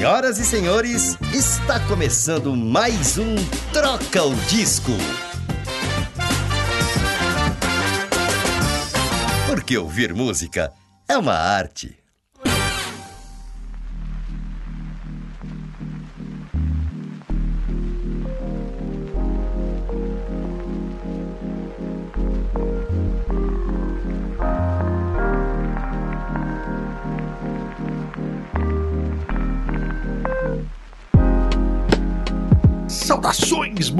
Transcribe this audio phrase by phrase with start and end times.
[0.00, 3.34] Senhoras e senhores, está começando mais um
[3.70, 4.92] Troca o Disco.
[9.46, 10.72] Porque ouvir música
[11.06, 11.99] é uma arte.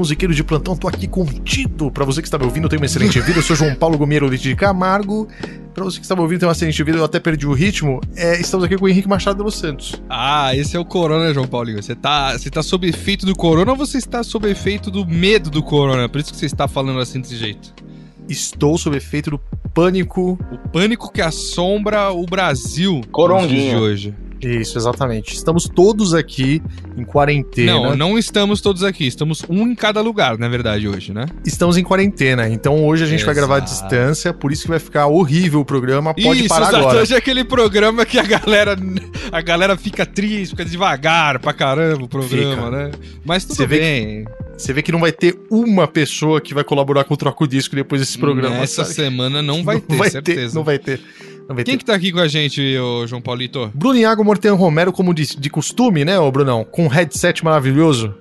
[0.01, 1.91] Musiqueiro de plantão, tô aqui com o Tito.
[1.91, 3.37] Pra você que está me ouvindo, tenha uma excelente vida.
[3.39, 5.27] Eu sou João Paulo Gomeiro de Camargo.
[5.73, 6.97] Pra você que está me ouvindo, tenha uma excelente vida.
[6.97, 8.01] Eu até perdi o ritmo.
[8.15, 10.01] É, estamos aqui com o Henrique Machado dos Santos.
[10.09, 11.81] Ah, esse é o corona, João Paulinho.
[11.81, 15.49] Você tá, você tá sob efeito do corona ou você está sob efeito do medo
[15.49, 16.09] do corona?
[16.09, 17.73] Por isso que você está falando assim desse jeito.
[18.31, 19.39] Estou sob efeito do
[19.73, 20.39] pânico.
[20.51, 23.71] O pânico que assombra o Brasil Coronguinho.
[23.77, 24.15] de hoje.
[24.43, 25.35] Isso, exatamente.
[25.35, 26.63] Estamos todos aqui
[26.97, 27.73] em quarentena.
[27.73, 29.05] Não, não estamos todos aqui.
[29.05, 31.27] Estamos um em cada lugar, na verdade, hoje, né?
[31.45, 33.83] Estamos em quarentena, então hoje a gente vai gravar à Exato.
[33.83, 36.11] distância, por isso que vai ficar horrível o programa.
[36.15, 36.77] Pode Isso, parar exato.
[36.77, 37.01] agora.
[37.01, 38.75] Hoje é aquele programa que a galera,
[39.31, 42.71] a galera fica triste, fica devagar pra caramba o programa, Fica.
[42.71, 42.91] né?
[43.23, 44.25] Mas tudo Você vê bem.
[44.61, 47.75] Você vê que não vai ter uma pessoa que vai colaborar com o Troco Disco
[47.75, 48.57] depois desse programa.
[48.57, 50.53] Essa semana não vai ter, certeza.
[50.53, 51.01] não vai ter.
[51.49, 51.77] Não vai Quem ter.
[51.79, 53.71] que tá aqui com a gente, ô João Paulito?
[53.73, 56.63] Bruno Iago Morten Romero, como de, de costume, né, ô Brunão?
[56.63, 58.13] Com um headset maravilhoso.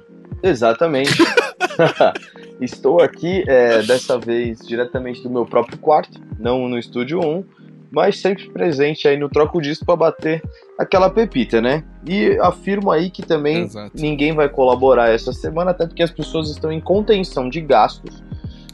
[0.43, 1.13] Exatamente.
[2.59, 7.45] Estou aqui, é, dessa vez, diretamente do meu próprio quarto, não no estúdio 1,
[7.91, 10.43] mas sempre presente aí no Troco Disco para bater
[10.81, 11.85] aquela pepita, né?
[12.07, 13.93] E afirmo aí que também Exato.
[13.95, 18.23] ninguém vai colaborar essa semana, até porque as pessoas estão em contenção de gastos.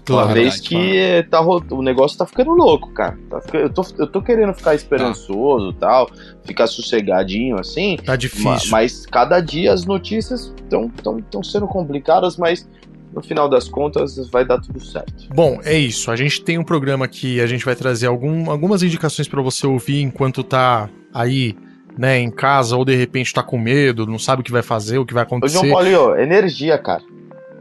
[0.08, 3.18] Uma Claro, vez verdade, que tá, o negócio tá ficando louco, cara.
[3.28, 6.08] Tá fica- eu, tô, eu tô querendo ficar esperançoso e tal,
[6.44, 7.96] ficar sossegadinho assim.
[8.04, 8.70] Tá difícil.
[8.70, 12.68] Mas cada dia as notícias estão tão, tão sendo complicadas, mas
[13.12, 15.26] no final das contas vai dar tudo certo.
[15.34, 16.08] Bom, é isso.
[16.08, 19.66] A gente tem um programa que a gente vai trazer algum- algumas indicações pra você
[19.66, 21.56] ouvir enquanto tá aí,
[21.98, 24.98] né, em casa, ou de repente tá com medo, não sabe o que vai fazer,
[24.98, 25.58] o que vai Ô, acontecer.
[25.58, 27.02] João Paulo, energia, cara.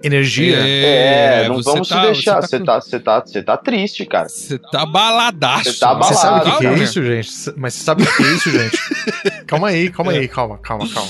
[0.04, 0.58] Energia.
[0.58, 2.42] É, não você vamos tá- se deixar.
[2.42, 4.30] Você Você tá, tá, você tá, você tá triste, cara.
[4.30, 5.72] você tá baladaço.
[5.74, 7.30] Você tá Você sabe o que, balado, que é isso, gente?
[7.58, 8.78] Mas você sabe o que é isso, gente?
[9.48, 11.10] calma aí, calma aí, calma, calma, calma.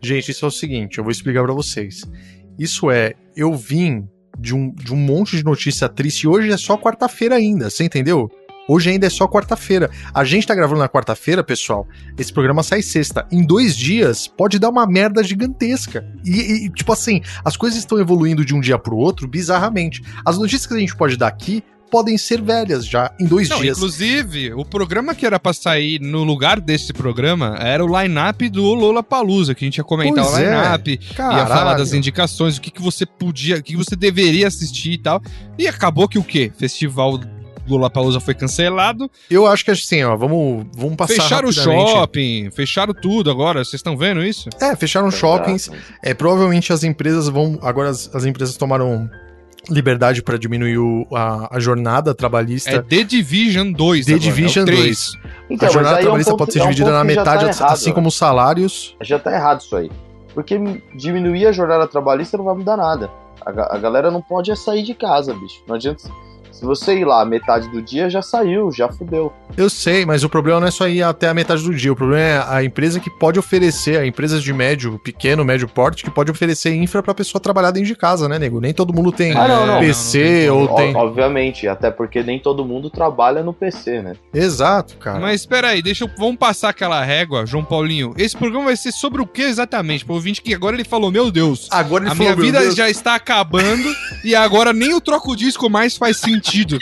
[0.00, 2.04] Gente, isso é o seguinte, eu vou explicar pra vocês.
[2.56, 4.06] Isso é, eu vim
[4.38, 7.82] de um, de um monte de notícia triste e hoje é só quarta-feira ainda, você
[7.82, 8.30] entendeu?
[8.68, 9.90] Hoje ainda é só quarta-feira.
[10.12, 11.88] A gente tá gravando na quarta-feira, pessoal.
[12.18, 13.26] Esse programa sai sexta.
[13.32, 16.06] Em dois dias, pode dar uma merda gigantesca.
[16.22, 20.02] E, e, tipo assim, as coisas estão evoluindo de um dia pro outro bizarramente.
[20.24, 23.60] As notícias que a gente pode dar aqui podem ser velhas já em dois Não,
[23.62, 23.78] dias.
[23.78, 28.62] inclusive, o programa que era pra sair no lugar desse programa era o line-up do
[28.74, 30.44] Lola Palusa, que a gente ia comentar Pois o é.
[30.44, 31.48] line-up, ia Caralho.
[31.48, 34.98] falar das indicações, o que, que você podia, o que, que você deveria assistir e
[34.98, 35.22] tal.
[35.58, 36.52] E acabou que o quê?
[36.58, 37.18] Festival
[37.76, 42.50] Lola Palusa foi cancelado, Eu acho que assim, ó, vamos, vamos passar fecharam o shopping,
[42.50, 44.48] fecharam tudo agora, vocês estão vendo isso?
[44.60, 45.68] É, fecharam shoppings.
[45.68, 45.82] Exato.
[46.02, 47.58] É, provavelmente as empresas vão.
[47.62, 49.08] Agora as, as empresas tomaram
[49.70, 52.70] liberdade para diminuir o- a, a jornada trabalhista.
[52.70, 54.80] É The Division 2 The agora, é o Division 3.
[54.82, 55.12] 2.
[55.50, 57.04] Então, a jornada aí é um trabalhista ponto- pode ser é um dividida na já
[57.04, 58.96] metade, tá errado, assim como os salários.
[59.02, 59.90] Já tá errado isso aí.
[60.34, 60.58] Porque
[60.96, 63.10] diminuir a jornada trabalhista não vai mudar nada.
[63.44, 65.62] A, a galera não pode é sair de casa, bicho.
[65.66, 66.04] Não adianta.
[66.58, 69.32] Se você ir lá metade do dia, já saiu, já fudeu.
[69.56, 71.92] Eu sei, mas o problema não é só ir até a metade do dia.
[71.92, 76.02] O problema é a empresa que pode oferecer, a empresas de médio, pequeno, médio porte,
[76.02, 78.60] que pode oferecer infra pra pessoa trabalhar dentro de casa, né, nego?
[78.60, 79.78] Nem todo mundo tem Ah, não, não.
[79.78, 80.96] PC Não, não ou tem.
[80.96, 84.16] Obviamente, até porque nem todo mundo trabalha no PC, né?
[84.34, 85.20] Exato, cara.
[85.20, 88.14] Mas espera aí, deixa eu, vamos passar aquela régua, João Paulinho.
[88.18, 90.04] Esse programa vai ser sobre o que exatamente?
[90.04, 92.60] Pro ouvinte que agora ele falou, meu Deus, Agora ele a falou, minha meu vida
[92.60, 93.88] Deus, já está acabando
[94.28, 96.78] e agora nem o troco disco mais faz sentido.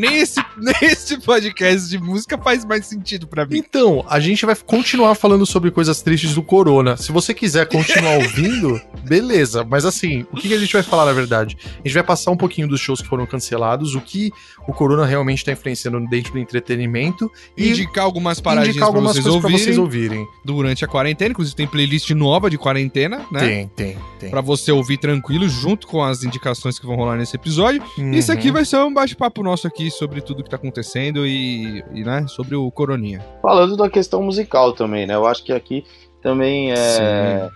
[0.00, 3.58] Nem, esse, nem esse podcast de música faz mais sentido pra mim.
[3.58, 6.96] Então, a gente vai continuar falando sobre coisas tristes do Corona.
[6.96, 9.64] Se você quiser continuar ouvindo, beleza.
[9.64, 11.56] Mas assim, o que a gente vai falar na verdade?
[11.62, 14.30] A gente vai passar um pouquinho dos shows que foram cancelados, o que
[14.66, 19.22] o Corona realmente está influenciando dentro do entretenimento e Indicar algumas paradinhas indicar algumas pra,
[19.22, 20.26] vocês coisas pra ouvirem vocês ouvirem.
[20.44, 21.30] durante a quarentena.
[21.30, 23.40] Inclusive tem playlist nova de quarentena, né?
[23.40, 24.30] Tem, tem, tem.
[24.30, 27.82] Pra você ouvir tranquilo, junto com as indicações que vão rolar nesse episódio.
[27.98, 28.12] Uhum.
[28.12, 32.04] Isso aqui vai ser um bate-papo nosso aqui sobre tudo que tá acontecendo e, e,
[32.04, 33.24] né, sobre o Coroninha.
[33.42, 35.14] Falando da questão musical também, né?
[35.14, 35.84] Eu acho que aqui
[36.22, 37.48] também é.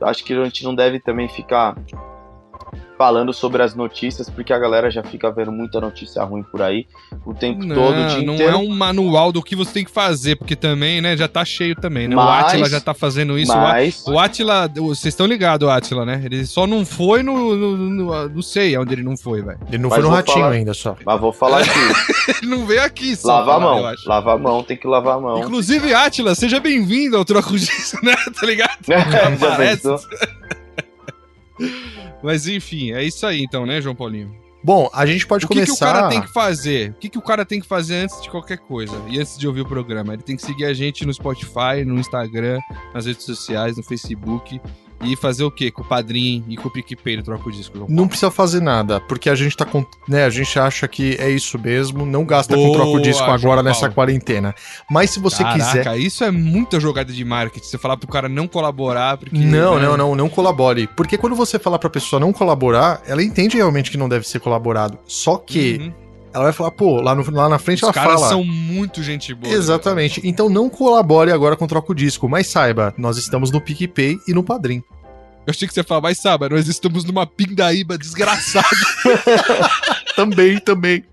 [0.00, 1.76] Acho que a gente não deve também ficar
[2.98, 6.86] falando sobre as notícias, porque a galera já fica vendo muita notícia ruim por aí
[7.26, 8.52] o tempo Não, todo, o dia não inteiro.
[8.52, 11.76] é um manual do que você tem que fazer, porque também, né, já tá cheio
[11.76, 12.14] também, né?
[12.16, 13.52] o Mas- Atila já tá fazendo isso.
[13.52, 16.22] o Mas, O Atila, o- vocês estão ligados, o Atila, né?
[16.24, 19.58] Ele só não foi no, no, no- Não sei onde ele não foi, velho.
[19.68, 20.96] Ele não Mas foi no ratinho falar- ainda só.
[21.04, 21.70] mas vou falar aqui,
[22.42, 23.28] Ele não veio aqui, só.
[23.28, 25.38] lava a mão, lava a mão, tem que lavar a mão.
[25.40, 28.14] Inclusive, Atila, seja bem-vindo ao Troco disso, né?
[28.40, 28.78] Tá ligado?
[28.88, 30.00] Já pensou?
[32.22, 34.34] Mas enfim, é isso aí então, né, João Paulinho?
[34.66, 35.72] Bom, a gente pode o que, começar.
[35.72, 36.90] que o cara tem que fazer?
[36.90, 39.00] O que, que o cara tem que fazer antes de qualquer coisa?
[39.08, 40.14] E antes de ouvir o programa?
[40.14, 42.58] Ele tem que seguir a gente no Spotify, no Instagram,
[42.92, 44.60] nas redes sociais, no Facebook.
[45.02, 45.70] E fazer o quê?
[45.70, 47.76] Com o Padrim e com o PicPay do Troco Disco.
[47.76, 49.84] João Não precisa fazer nada, porque a gente tá com.
[50.08, 53.34] Né, a gente acha que é isso mesmo, não gasta Boa, com troco disco João
[53.34, 54.54] agora nessa quarentena.
[54.90, 55.84] Mas se você quiser.
[55.84, 57.66] Caraca, isso é muita jogada de marketing.
[57.66, 59.36] Você falar pro cara não colaborar, porque.
[59.36, 60.88] Não, né, não, não, não colabore.
[60.96, 64.40] Porque quando você falar pra pessoa não colaborar, ela entende realmente que não deve ser
[64.40, 64.98] colaborado.
[65.06, 66.05] Só que Uhum.
[66.36, 68.28] Ela vai falar, pô, lá, no- lá na frente Os ela caras fala.
[68.28, 69.52] são muito gente boa.
[69.52, 70.20] Exatamente.
[70.22, 74.42] Então não colabore agora com troco disco, mas saiba, nós estamos no PicPay e no
[74.42, 74.82] Padrim.
[75.46, 78.66] Eu achei que você ia falar, mas sabe, nós estamos numa pindaíba desgraçada.
[80.16, 81.04] Também, também.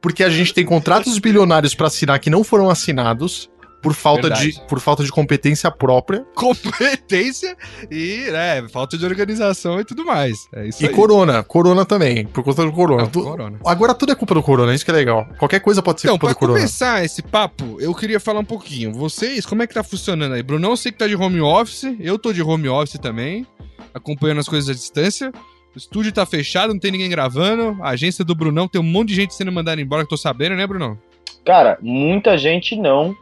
[0.00, 3.48] Porque a gente tem contratos bilionários pra assinar que não foram assinados
[3.84, 6.24] por falta, de, por falta de competência própria.
[6.34, 7.56] competência
[7.90, 10.48] e, né, falta de organização e tudo mais.
[10.54, 10.92] É isso E aí.
[10.92, 13.02] corona, corona também, por conta do corona.
[13.02, 13.60] Não, corona.
[13.64, 15.26] Agora tudo é culpa do corona, isso que é legal.
[15.38, 16.58] Qualquer coisa pode ser Então, culpa pra do corona.
[16.58, 18.92] começar esse papo, eu queria falar um pouquinho.
[18.92, 20.42] Vocês, como é que tá funcionando aí?
[20.42, 23.46] Brunão, eu sei que tá de home office, eu tô de home office também,
[23.92, 25.30] acompanhando as coisas à distância.
[25.74, 27.76] O estúdio tá fechado, não tem ninguém gravando.
[27.82, 30.16] A agência do Brunão tem um monte de gente sendo mandada embora, que eu tô
[30.16, 30.96] sabendo, né, Brunão?
[31.44, 33.14] Cara, muita gente não,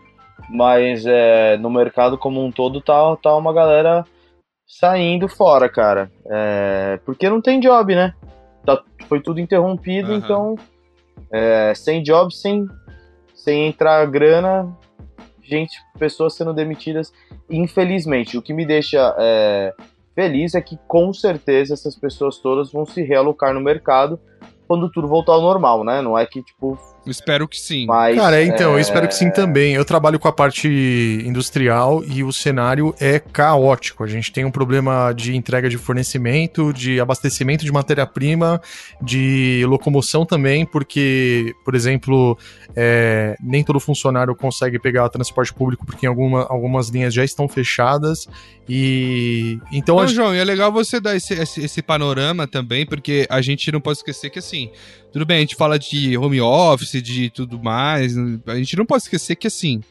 [0.48, 4.04] mas é, no mercado como um todo tá, tá uma galera
[4.66, 6.10] saindo fora, cara.
[6.26, 8.14] É, porque não tem job, né?
[8.64, 10.18] Tá- foi tudo interrompido, Aham.
[10.18, 10.54] então
[11.30, 12.66] é, sem job, sem,
[13.34, 14.76] sem entrar grana,
[15.42, 17.12] gente, pessoas sendo demitidas.
[17.50, 19.74] Infelizmente, o que me deixa é,
[20.14, 24.18] feliz é que com certeza essas pessoas todas vão se realocar no mercado
[24.66, 26.00] quando tudo voltar ao normal, né?
[26.00, 27.86] Não é que tipo, Eu espero que sim.
[27.86, 29.74] mas Cara, então, eu é, espero que sim também.
[29.74, 30.68] Eu trabalho com a parte
[31.26, 34.04] industrial e o cenário é caótico.
[34.04, 38.60] A gente tem um problema de entrega de fornecimento, de abastecimento de matéria-prima,
[39.00, 42.38] de locomoção também, porque, por exemplo,
[42.76, 47.48] é, nem todo funcionário consegue pegar transporte público porque em alguma, algumas linhas já estão
[47.48, 48.28] fechadas.
[48.68, 52.86] E então a Então, João, e é legal você dar esse, esse, esse panorama também,
[52.86, 54.70] porque a gente não pode esquecer que, assim,
[55.12, 58.16] tudo bem, a gente fala de home office, de tudo mais,
[58.46, 59.82] a gente não pode esquecer que, assim,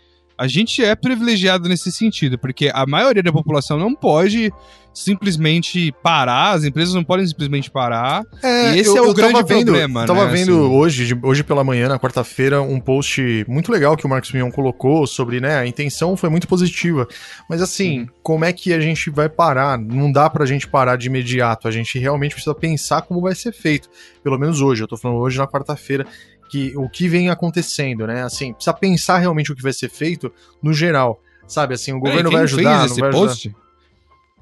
[0.42, 4.52] a gente é privilegiado nesse sentido, porque a maioria da população não pode
[4.92, 8.24] simplesmente parar, as empresas não podem simplesmente parar.
[8.42, 10.76] É, E esse é o grande tava vendo, problema, Tava né, vendo assim.
[10.76, 15.06] hoje, hoje pela manhã, na quarta-feira, um post muito legal que o Marcos Mion colocou
[15.06, 17.08] sobre, né, a intenção foi muito positiva.
[17.48, 19.78] Mas assim, como é que a gente vai parar?
[19.78, 21.68] Não dá pra gente parar de imediato.
[21.68, 23.90] A gente realmente precisa pensar como vai ser feito.
[24.24, 26.06] Pelo menos hoje, eu tô falando hoje na quarta-feira,
[26.52, 28.24] que o que vem acontecendo, né?
[28.24, 30.32] Assim, precisa pensar realmente o que vai ser feito
[30.62, 31.22] no geral.
[31.48, 33.28] Sabe, assim, o governo Peraí, vai ajudar, fez esse vai ajudar.
[33.28, 33.56] post?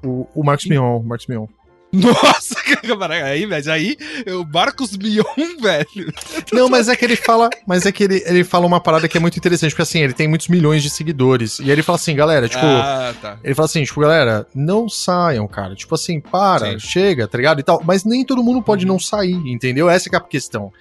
[0.02, 1.46] O, o Marcos Mion, o Marcos Mion.
[1.92, 2.54] Nossa,
[3.24, 3.96] aí, velho, aí,
[4.28, 5.24] o Marcos Mion,
[5.60, 6.12] velho.
[6.52, 9.16] Não, mas é que ele fala, mas é que ele, ele fala uma parada que
[9.16, 11.58] é muito interessante, porque assim, ele tem muitos milhões de seguidores.
[11.58, 13.38] E aí ele fala assim, galera, tipo, ah, tá.
[13.42, 15.74] ele fala assim, tipo, galera, não saiam, cara.
[15.74, 16.78] Tipo assim, para, Sim.
[16.78, 17.60] chega, tá ligado?
[17.60, 17.82] E tal.
[17.84, 19.88] Mas nem todo mundo pode não sair, entendeu?
[19.88, 20.72] Essa é a questão.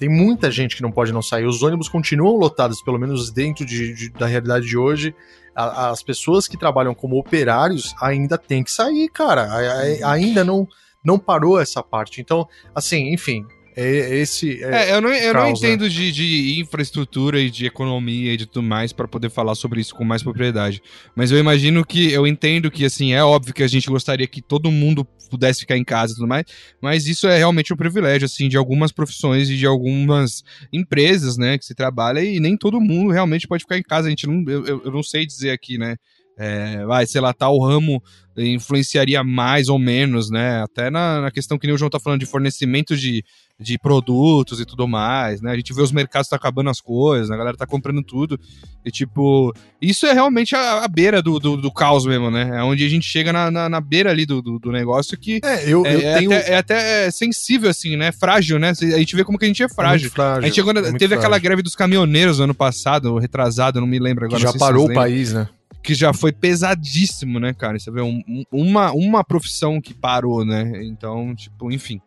[0.00, 1.44] Tem muita gente que não pode não sair.
[1.44, 5.14] Os ônibus continuam lotados, pelo menos dentro de, de- da realidade de hoje.
[5.54, 9.42] A- as pessoas que trabalham como operários ainda têm que sair, cara.
[9.42, 10.66] A- a- ainda não,
[11.04, 12.18] não parou essa parte.
[12.20, 13.44] Então, assim, enfim.
[13.76, 14.62] É, é esse.
[14.62, 15.66] é- É, eu não, eu não causa.
[15.66, 19.80] entendo de, de infraestrutura e de economia e de tudo mais pra poder falar sobre
[19.80, 20.82] isso com mais propriedade.
[21.14, 24.42] Mas eu imagino que, eu entendo que, assim, é óbvio que a gente gostaria que
[24.42, 26.44] todo mundo pudesse ficar em casa e tudo mais,
[26.82, 31.56] mas isso é realmente um privilégio, assim, de algumas profissões e de algumas empresas, né,
[31.56, 34.08] que se trabalha e nem todo mundo realmente pode ficar em casa.
[34.08, 35.94] A gente não, eu, eu- eu não sei dizer aqui, né,
[36.36, 38.02] é, vai, sei lá, tal ramo
[38.36, 40.62] influenciaria mais ou menos, né?
[40.62, 43.22] Até na, na questão que nem o João tá falando de fornecimento de,
[43.60, 45.52] de produtos e tudo mais, né?
[45.52, 48.40] A gente vê os mercados tá acabando as coisas, a galera tá comprando tudo.
[48.84, 49.52] E, tipo,
[49.82, 52.50] isso é realmente a, a beira do, do, do caos mesmo, né?
[52.54, 55.40] É onde a gente chega na, na, na beira ali do, do, do negócio que
[55.44, 56.32] É, eu, é, eu é tenho.
[56.32, 58.10] até, é até sensível, assim, né?
[58.12, 58.70] Frágil, né?
[58.70, 60.04] A gente vê como que a gente é é frágil.
[60.04, 60.38] muito frágil.
[60.42, 61.42] A gente chegou, é teve aquela frágil.
[61.42, 64.42] greve dos caminhoneiros no ano passado, retrasado, não me lembro Que agora.
[64.42, 65.48] já sei se parou o país, né?
[65.82, 67.78] que já foi pesadíssimo, né, cara?
[67.78, 70.82] Você vê um, uma, uma profissão que parou, né?
[70.84, 72.00] Então, tipo, enfim.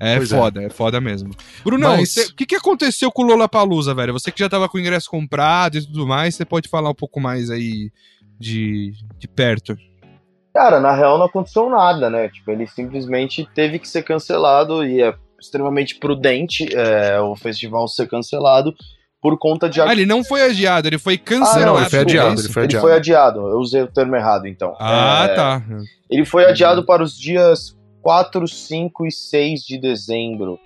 [0.00, 0.36] É pois é.
[0.36, 0.66] foda, é.
[0.66, 0.70] é.
[0.70, 1.34] foda mesmo.
[1.64, 2.16] Brunão, Mas...
[2.16, 4.12] o que, que aconteceu com o Lola Palusa, velho?
[4.12, 6.94] Você que já tava com o ingresso comprado e tudo mais, você pode falar um
[6.94, 7.90] pouco mais aí
[8.38, 9.76] de, de perto.
[10.52, 12.28] Cara, na real não aconteceu nada, né?
[12.28, 18.08] Tipo, ele simplesmente teve que ser cancelado e é extremamente prudente é, o festival ser
[18.08, 18.74] cancelado
[19.20, 19.80] por conta de.
[19.80, 21.62] Ah, ele não foi adiado, ele foi cancelado.
[21.62, 22.40] Ah, não, ele foi adiado.
[22.40, 22.74] Ele foi adiado.
[22.74, 23.40] Ele foi adiado.
[23.48, 24.76] Eu usei o termo errado, então.
[24.78, 25.62] Ah, é, tá.
[26.10, 27.74] Ele foi adiado para os dias
[28.04, 30.60] 4, 5 e 6 de dezembro.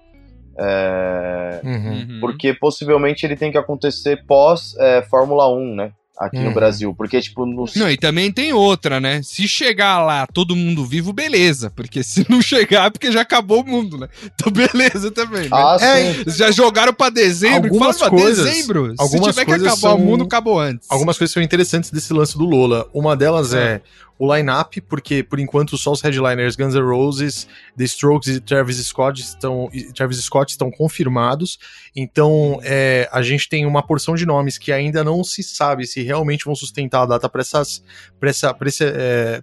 [0.58, 2.18] É, uhum.
[2.20, 5.92] Porque possivelmente ele tem que acontecer pós é, Fórmula 1, né?
[6.18, 6.42] aqui hum.
[6.42, 6.54] no uhum.
[6.54, 6.94] Brasil.
[6.94, 7.64] Porque, tipo, no...
[7.76, 9.22] Não, e também tem outra, né?
[9.22, 11.70] Se chegar lá todo mundo vivo, beleza.
[11.70, 14.08] Porque se não chegar, é porque já acabou o mundo, né?
[14.24, 15.42] Então, beleza também.
[15.42, 15.48] Né?
[15.52, 16.24] Ah, é, sim.
[16.26, 17.68] Já jogaram pra dezembro.
[17.68, 18.94] Algumas fala, coisas, dezembro.
[18.98, 20.86] Algumas se tiver que acabar são, o mundo, acabou antes.
[20.90, 22.88] Algumas coisas são interessantes desse lance do Lola.
[22.92, 23.80] Uma delas é, é
[24.18, 27.46] o line-up, porque por enquanto só os headliners Guns N' Roses,
[27.76, 31.58] The Strokes e Travis Scott estão, Travis Scott estão confirmados.
[31.94, 36.02] Então é, a gente tem uma porção de nomes que ainda não se sabe se
[36.02, 37.82] realmente vão sustentar a data para essas.
[38.18, 39.42] Pra essa, pra esse, é,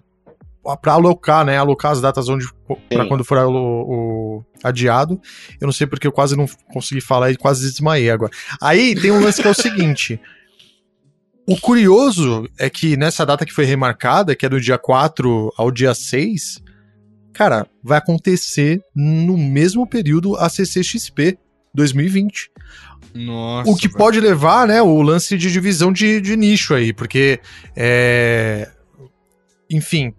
[0.82, 1.56] para alocar, né?
[1.56, 2.46] Alocar as datas onde
[2.88, 5.20] para quando for o, o, adiado.
[5.60, 8.32] Eu não sei porque eu quase não consegui falar e quase desmaiei agora.
[8.60, 10.20] Aí tem um lance que é o seguinte.
[11.46, 15.70] O curioso é que nessa data que foi remarcada, que é do dia 4 ao
[15.70, 16.60] dia 6,
[17.32, 21.38] cara, vai acontecer no mesmo período a CCXP
[21.72, 22.50] 2020.
[23.14, 23.98] Nossa, o que velho.
[23.98, 27.38] pode levar, né, o lance de divisão de, de nicho aí, porque
[27.76, 28.68] é...
[29.70, 30.12] enfim,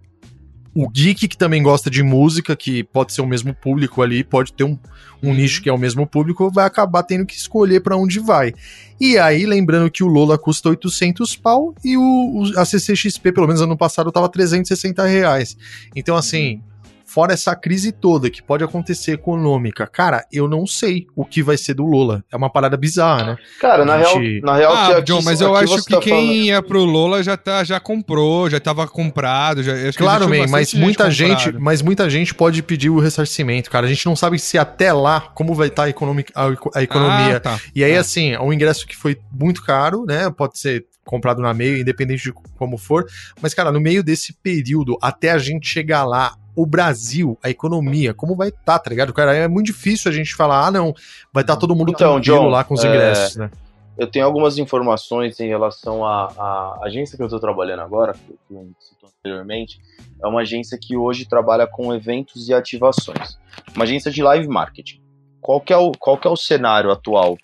[0.74, 4.52] o geek que também gosta de música, que pode ser o mesmo público ali, pode
[4.52, 4.78] ter um,
[5.22, 5.34] um uhum.
[5.34, 8.52] nicho que é o mesmo público, vai acabar tendo que escolher para onde vai.
[9.00, 13.46] E aí, lembrando que o Lola custa 800 pau e o, o a CCXP, pelo
[13.46, 15.56] menos ano passado, tava 360 reais.
[15.94, 16.60] Então, assim,
[17.08, 21.56] fora essa crise toda que pode acontecer econômica, cara, eu não sei o que vai
[21.56, 22.22] ser do Lola.
[22.30, 23.36] É uma parada bizarra, né?
[23.58, 24.18] Cara, na, gente...
[24.18, 26.32] real, na real, ah, John, mas eu acho que tá quem falando...
[26.32, 29.62] ia pro Lola já, tá, já comprou, já tava comprado.
[29.62, 33.86] Já, claro, man, mas muita gente, mas muita gente pode pedir o ressarcimento, cara.
[33.86, 37.36] A gente não sabe se até lá como vai estar tá a, a, a economia.
[37.36, 38.00] Ah, tá, e aí, tá.
[38.00, 40.30] assim, é um ingresso que foi muito caro, né?
[40.30, 43.06] Pode ser comprado na meio, independente de como for.
[43.40, 48.12] Mas, cara, no meio desse período, até a gente chegar lá, o Brasil, a economia,
[48.12, 49.12] como vai estar, tá, tá ligado?
[49.12, 50.92] Cara, é muito difícil a gente falar, ah, não,
[51.32, 53.42] vai estar tá todo mundo então, John, lá com os ingressos, é...
[53.42, 53.50] né?
[53.96, 58.72] Eu tenho algumas informações em relação à, agência que eu estou trabalhando agora, que eu
[58.80, 59.78] citou anteriormente.
[60.20, 63.38] É uma agência que hoje trabalha com eventos e ativações.
[63.76, 65.00] Uma agência de live marketing.
[65.40, 67.38] Qual que é o, qual que é o cenário atual?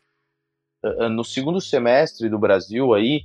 [0.84, 3.22] É, é, no segundo semestre do Brasil aí,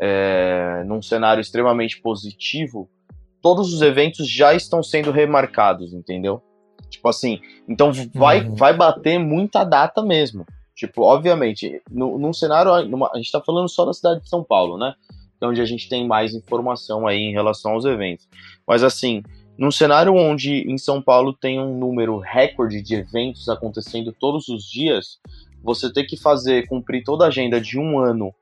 [0.00, 2.88] é, num cenário extremamente positivo,
[3.42, 6.42] todos os eventos já estão sendo remarcados, entendeu?
[6.88, 8.54] Tipo assim, então vai, uhum.
[8.54, 10.44] vai bater muita data mesmo.
[10.74, 14.44] Tipo, obviamente, no, num cenário, numa, a gente tá falando só da cidade de São
[14.44, 14.94] Paulo, né?
[15.40, 18.28] É onde a gente tem mais informação aí em relação aos eventos.
[18.66, 19.22] Mas assim,
[19.58, 24.64] num cenário onde em São Paulo tem um número recorde de eventos acontecendo todos os
[24.64, 25.18] dias,
[25.62, 28.32] você ter que fazer, cumprir toda a agenda de um ano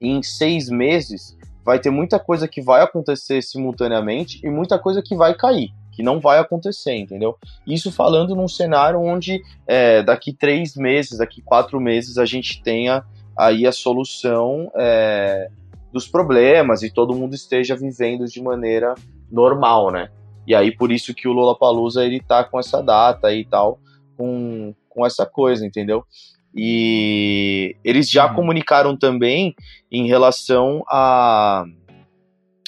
[0.00, 1.36] em seis meses,
[1.68, 6.02] vai ter muita coisa que vai acontecer simultaneamente e muita coisa que vai cair, que
[6.02, 7.36] não vai acontecer, entendeu?
[7.66, 13.04] Isso falando num cenário onde é, daqui três meses, daqui quatro meses, a gente tenha
[13.36, 15.50] aí a solução é,
[15.92, 18.94] dos problemas e todo mundo esteja vivendo de maneira
[19.30, 20.08] normal, né?
[20.46, 23.78] E aí por isso que o Lollapalooza ele tá com essa data e tal,
[24.16, 26.02] com, com essa coisa, entendeu?
[26.54, 28.34] E eles já uhum.
[28.34, 29.54] comunicaram também
[29.90, 31.64] em relação a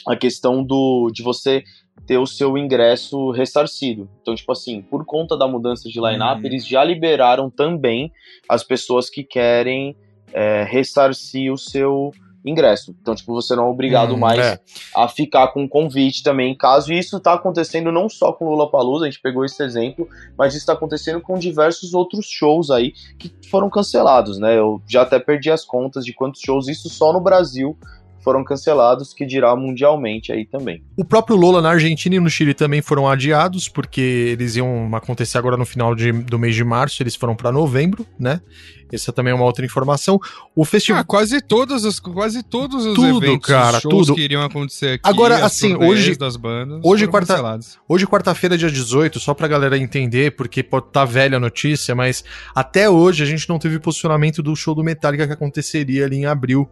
[0.06, 1.62] a questão do de você
[2.06, 4.08] ter o seu ingresso ressarcido.
[4.20, 6.46] Então, tipo assim, por conta da mudança de line-up, uhum.
[6.46, 8.10] eles já liberaram também
[8.48, 9.94] as pessoas que querem
[10.32, 12.10] é, ressarcir o seu
[12.44, 12.94] ingresso.
[13.00, 14.60] Então, tipo, você não é obrigado hum, mais é.
[14.94, 19.10] a ficar com convite também, caso isso está acontecendo não só com Lula Palusa, a
[19.10, 23.68] gente pegou esse exemplo, mas isso está acontecendo com diversos outros shows aí que foram
[23.68, 24.58] cancelados, né?
[24.58, 27.76] Eu já até perdi as contas de quantos shows isso só no Brasil
[28.22, 30.82] foram cancelados, que dirá mundialmente aí também.
[30.96, 34.00] O próprio Lola na Argentina e no Chile também foram adiados, porque
[34.32, 38.06] eles iam acontecer agora no final de, do mês de março, eles foram para novembro,
[38.18, 38.40] né?
[38.92, 40.18] Essa também é uma outra informação.
[40.54, 41.00] O festival.
[41.00, 44.14] Ah, quase todas as, quase todos os tudo, eventos, cara, tudo.
[44.14, 45.08] que iriam acontecer aqui.
[45.08, 46.16] Agora, assim, hoje.
[46.16, 47.58] Das bandas hoje, quarta,
[47.88, 51.94] hoje, quarta-feira, dia 18, só pra galera entender, porque pode estar tá velha a notícia,
[51.94, 52.24] mas
[52.54, 56.26] até hoje a gente não teve posicionamento do show do Metallica que aconteceria ali em
[56.26, 56.68] abril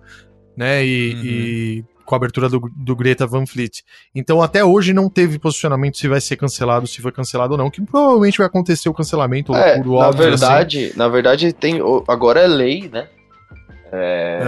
[0.58, 0.84] né?
[0.84, 1.22] E, uhum.
[1.24, 3.82] e com a abertura do, do Greta Van Fleet.
[4.14, 7.70] Então até hoje não teve posicionamento se vai ser cancelado, se foi cancelado ou não,
[7.70, 10.18] que provavelmente vai acontecer o cancelamento É, por na assim.
[10.18, 13.08] verdade, na verdade tem agora é lei, né?
[13.92, 14.42] É,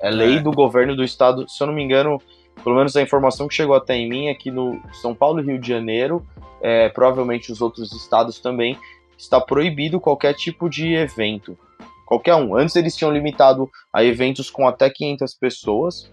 [0.00, 0.08] É, é.
[0.08, 2.20] é lei do governo do estado, se eu não me engano,
[2.62, 5.44] pelo menos a informação que chegou até em mim é que no São Paulo e
[5.44, 6.24] Rio de Janeiro,
[6.62, 8.78] é, provavelmente os outros estados também,
[9.18, 11.58] está proibido qualquer tipo de evento.
[12.10, 12.56] Qualquer um.
[12.56, 16.10] Antes eles tinham limitado a eventos com até 500 pessoas,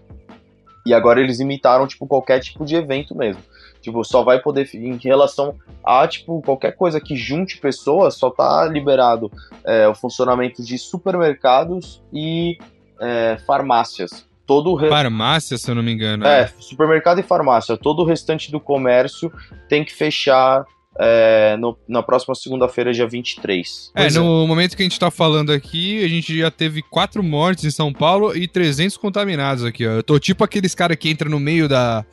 [0.86, 3.42] e agora eles limitaram, tipo, qualquer tipo de evento mesmo.
[3.82, 8.64] Tipo, só vai poder, em relação a, tipo, qualquer coisa que junte pessoas, só tá
[8.66, 9.28] liberado
[9.64, 12.56] é, o funcionamento de supermercados e
[13.00, 14.24] é, farmácias.
[14.46, 16.24] Todo re- Farmácia, se eu não me engano.
[16.26, 17.76] é, supermercado e farmácia.
[17.76, 19.30] Todo o restante do comércio
[19.68, 20.64] tem que fechar
[20.98, 23.90] é, no- na próxima segunda-feira, dia 23.
[23.94, 24.18] É, Pois é.
[24.18, 27.70] no momento que a gente tá falando aqui, a gente já teve quatro mortes em
[27.70, 29.90] São Paulo e 300 contaminados aqui, ó.
[29.92, 32.04] Eu tô tipo aqueles caras que entram no meio da.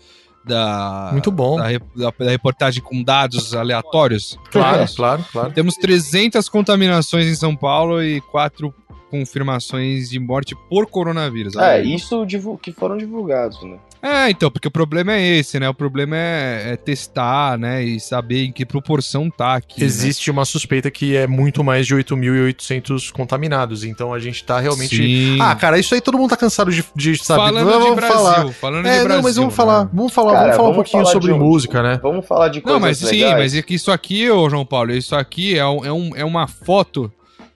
[0.47, 1.57] Da, Muito bom.
[1.57, 4.37] Da, da- da reportagem com dados aleatórios.
[4.51, 5.51] Claro, claro, claro.
[5.51, 8.71] Temos 300 contaminações em São Paulo e quatro
[9.11, 11.55] confirmações de morte por coronavírus.
[11.55, 12.25] É, Aí- isso
[12.61, 13.77] que foram divulgados, né?
[14.01, 15.67] É, então, porque o problema é esse, né?
[15.67, 17.83] O problema é, é testar, né?
[17.83, 19.79] E saber em que proporção tá aqui.
[19.79, 19.85] né?
[19.87, 24.95] Existe uma suspeita que é muito mais de 8.800 contaminados, então a gente tá realmente...
[24.95, 25.37] Sim.
[25.41, 27.45] Ah, cara, isso aí todo mundo tá cansado de, de saber.
[27.45, 28.53] falando vamos de Brasil, falar.
[28.53, 29.23] falando É, de não, Brasil.
[29.23, 29.55] mas vamos né?
[29.57, 31.99] falar, vamos falar, Cara, vamos falar um vamos pouquinho falar sobre um- música, né?
[32.03, 33.37] Vamos falar de coisas Não, mas sim, legais.
[33.37, 36.23] mas é que isso aqui, ô João Paulo, isso aqui é, um- é, um, é
[36.25, 37.11] uma foto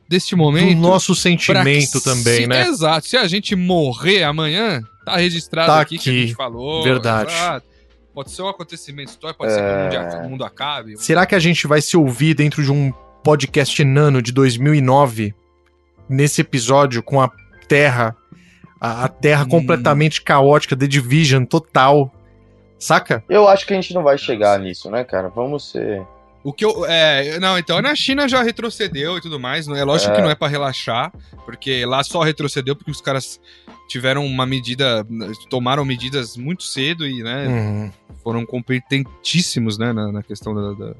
[0.09, 0.75] deste Do momento.
[0.77, 2.67] nosso pra sentimento que também, se- né?
[2.67, 3.07] Exato.
[3.07, 6.21] Se a gente morrer amanhã, tá registrado Tá aqui, que a aqui.
[6.27, 6.83] gente falou.
[6.83, 7.31] Verdade.
[7.31, 7.67] exato.
[8.13, 10.97] Pode ser um acontecimento histórico, pode ser que o mundo, o mundo acabe.
[10.97, 12.91] Será que a gente vai se ouvir dentro de um
[13.23, 15.33] podcast nano de 2009
[16.09, 17.31] nesse episódio com a
[17.67, 18.15] Terra,
[18.81, 19.49] a, a Terra Hum.
[19.49, 22.11] completamente caótica, The Division total,
[22.79, 23.23] saca?
[23.29, 25.29] Eu acho que a gente não vai chegar nisso, né, cara?
[25.29, 26.01] Vamos ser.
[26.43, 26.85] O que eu.
[26.85, 29.67] É, não, então na China já retrocedeu e tudo mais.
[29.67, 30.15] não É lógico É.
[30.15, 31.11] que não é pra relaxar,
[31.45, 33.39] porque lá só retrocedeu porque os caras
[33.89, 35.05] tiveram uma medida.
[35.49, 37.91] tomaram medidas muito cedo e, né, Uhum.
[38.23, 40.93] foram competentíssimos, né, na, na questão da, da,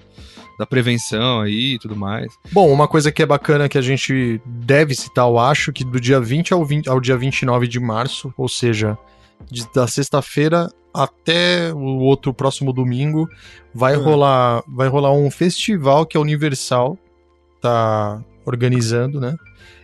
[0.60, 2.32] da prevenção aí e tudo mais.
[2.52, 6.00] Bom, uma coisa que é bacana que a gente deve citar, eu acho, que do
[6.00, 8.98] dia 20 ao, 20 ao dia 29 de março, ou seja,
[9.52, 13.28] de- da sexta-feira até o outro próximo domingo,
[13.74, 14.04] vai, Hum.
[14.04, 16.98] rolar, vai rolar um festival que a Universal
[17.62, 19.36] tá organizando, né?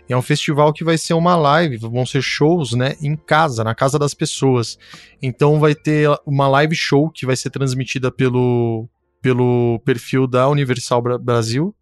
[0.08, 3.74] É um festival que vai ser uma live, vão ser shows, né, em casa, na
[3.74, 4.78] casa das pessoas.
[5.22, 8.88] Então vai ter uma live show que vai ser transmitida pelo,
[9.22, 11.74] pelo perfil da Universal Bra- Brasil.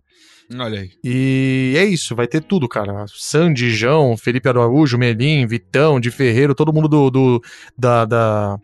[0.56, 0.92] Olha aí.
[1.04, 3.06] E é isso, vai ter tudo, cara.
[3.08, 7.42] Sandy, João, Felipe Araújo, Melim, Vitão, de Ferreiro, todo mundo do, do
[7.78, 8.58] da, da-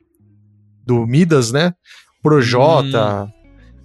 [0.85, 1.73] do Midas, né?
[2.21, 3.31] Projota,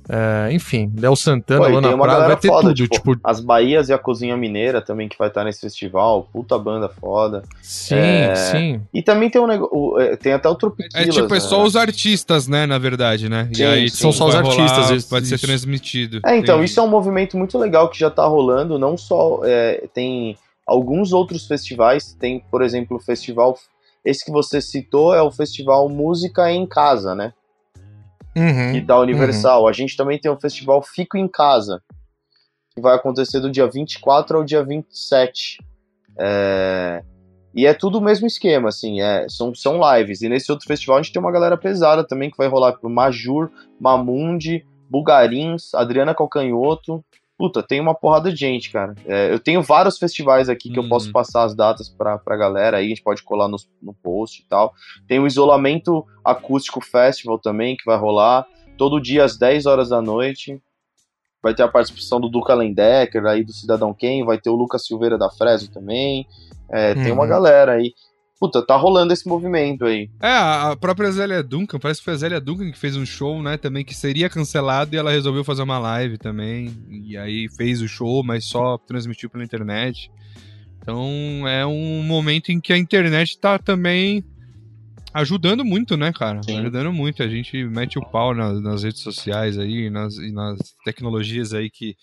[0.08, 2.94] é, enfim, Léo Santana, Pô, Lana tem uma Prada, vai galera ter foda, tudo, tipo,
[3.14, 6.28] tipo, as Bahias e a Cozinha Mineira também que vai estar nesse festival.
[6.32, 7.42] Puta banda foda.
[7.62, 8.80] sim, é, sim.
[8.92, 10.16] E também tem um negócio.
[10.18, 10.94] Tem até o Tropiquilas.
[11.08, 11.40] É tipo, é né?
[11.40, 13.48] só os artistas, né, na verdade, né?
[13.52, 13.96] Sim, e aí sim.
[13.96, 16.20] São só os rolar, artistas, isso- Pode ser transmitido.
[16.24, 19.84] É, então, isso é um movimento muito legal que já tá rolando, não só é,
[19.94, 20.36] tem
[20.66, 23.56] alguns outros festivais, tem, por exemplo, o festival,
[24.04, 27.32] esse que você citou é o festival Música em Casa, né,
[28.36, 29.68] Uhum, que da Universal.
[29.68, 31.82] A gente também tem o festival Fico em Casa,
[32.74, 35.58] que vai acontecer do dia 24 ao dia 27.
[36.18, 37.02] É,
[37.54, 40.22] E é tudo o mesmo esquema, assim, é, são, são lives.
[40.22, 42.90] E nesse outro festival a gente tem uma galera pesada também, que vai rolar por
[42.90, 47.04] Majur, Mamundi, Bugarins, Adriana Calcanhoto.
[47.36, 48.94] Puta, tem uma porrada de gente, cara.
[49.06, 50.88] É, eu tenho vários festivais aqui que eu Uhum.
[50.88, 54.40] posso passar as datas pra, pra galera aí, a gente pode colar no, no post
[54.42, 54.72] e tal.
[55.08, 58.46] Tem o Isolamento Acústico Festival também, que vai rolar
[58.78, 60.60] todo dia às 10 horas da noite.
[61.42, 64.86] Vai ter a participação do Duca Lendecker aí do Cidadão Quem, vai ter o Lucas
[64.86, 66.26] Silveira da Fresno também.
[66.70, 67.28] É, Tem uma Uhum.
[67.28, 67.92] galera aí.
[68.44, 70.11] Puta, tá rolando esse movimento aí.
[70.20, 73.42] É, a própria Zélia Duncan, parece que foi a Zélia Duncan que fez um show,
[73.42, 76.70] né, também, que seria cancelado e ela resolveu fazer uma live também.
[76.90, 80.11] E aí fez o show, mas só transmitiu pela internet.
[80.76, 84.22] Então é um momento em que a internet tá também
[85.14, 86.42] ajudando muito, né, cara?
[86.42, 86.59] Sim.
[86.59, 87.22] Ajudando muito.
[87.22, 91.70] A gente mete o pau nas, nas redes sociais aí, nas, e nas tecnologias aí
[91.70, 91.96] que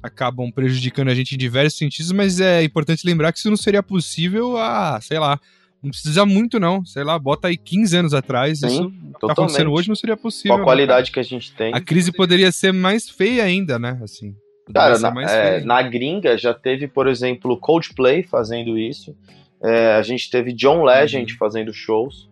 [0.00, 3.82] acabam prejudicando a gente em diversos sentidos, mas é importante lembrar que isso não seria
[3.82, 5.40] possível há, sei lá,
[5.82, 6.84] não precisa muito, não.
[6.84, 8.60] Sei lá, bota aí 15 anos atrás.
[8.60, 10.50] Sim, isso tá acontecendo hoje não seria possível.
[10.50, 11.72] Com a né, qualidade que a gente tem.
[11.74, 13.98] A crise poderia ser mais feia ainda, né?
[14.02, 14.34] Assim.
[14.74, 19.16] Cara, na, é, na gringa já teve, por exemplo, Coldplay fazendo isso.
[19.62, 21.38] É, a gente teve John Legend Uhum.
[21.38, 22.28] fazendo shows.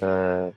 [0.00, 0.52] É,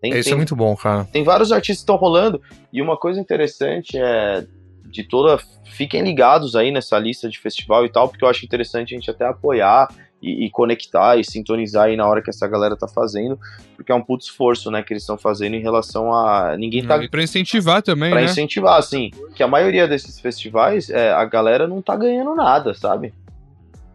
[0.00, 1.04] Tem, É, isso tem, é muito bom, cara.
[1.04, 2.40] tem vários artistas que estão rolando.
[2.72, 4.44] E uma coisa interessante é
[4.84, 5.38] de toda.
[5.64, 9.10] Fiquem ligados aí nessa lista de festival e tal, porque eu acho interessante a gente
[9.10, 9.88] até apoiar
[10.22, 13.38] e, e conectar e sintonizar aí na hora que essa galera tá fazendo,
[13.76, 16.56] porque é um puto esforço, né, que eles estão fazendo em relação a.
[16.56, 18.26] Ninguém tá E pra incentivar também, Pra né?
[18.26, 23.12] incentivar, assim, que a maioria desses festivais, é, a galera não tá ganhando nada, sabe?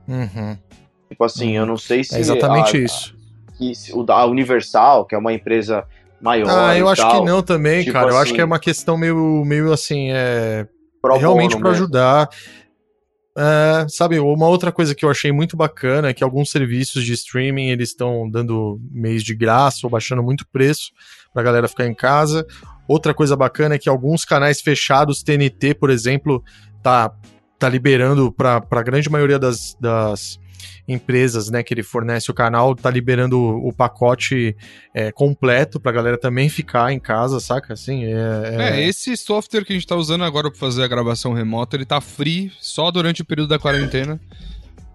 [0.07, 0.57] Uhum.
[1.09, 2.15] Tipo assim, eu não sei se.
[2.15, 3.15] É exatamente a, isso.
[3.57, 5.85] que se- o da Universal, que é uma empresa
[6.21, 6.49] maior.
[6.49, 8.07] Ah, eu e acho tal, que não também, Tipo cara.
[8.07, 10.67] Eu assim- acho que é uma questão meio, meio assim, é,
[11.01, 11.83] pro realmente para mesmo.
[11.83, 12.29] ajudar.
[13.39, 17.13] É, sabe, uma outra coisa que eu achei muito bacana é que alguns serviços de
[17.13, 20.91] streaming eles estão dando mês de graça ou baixando muito preço
[21.31, 22.47] pra galera ficar em casa.
[22.87, 26.43] Outra coisa bacana é que alguns canais fechados, TNT, por exemplo,
[26.81, 27.11] tá,
[27.59, 30.39] tá liberando para a grande maioria das, das
[30.87, 34.55] empresas né, que ele fornece o canal, tá liberando o, pacote
[34.93, 37.73] é, completo pra galera também ficar em casa, saca?
[37.73, 41.33] Assim, é, É, esse software que a gente tá usando agora pra fazer a gravação
[41.33, 44.19] remota, ele tá free só durante o período da quarentena.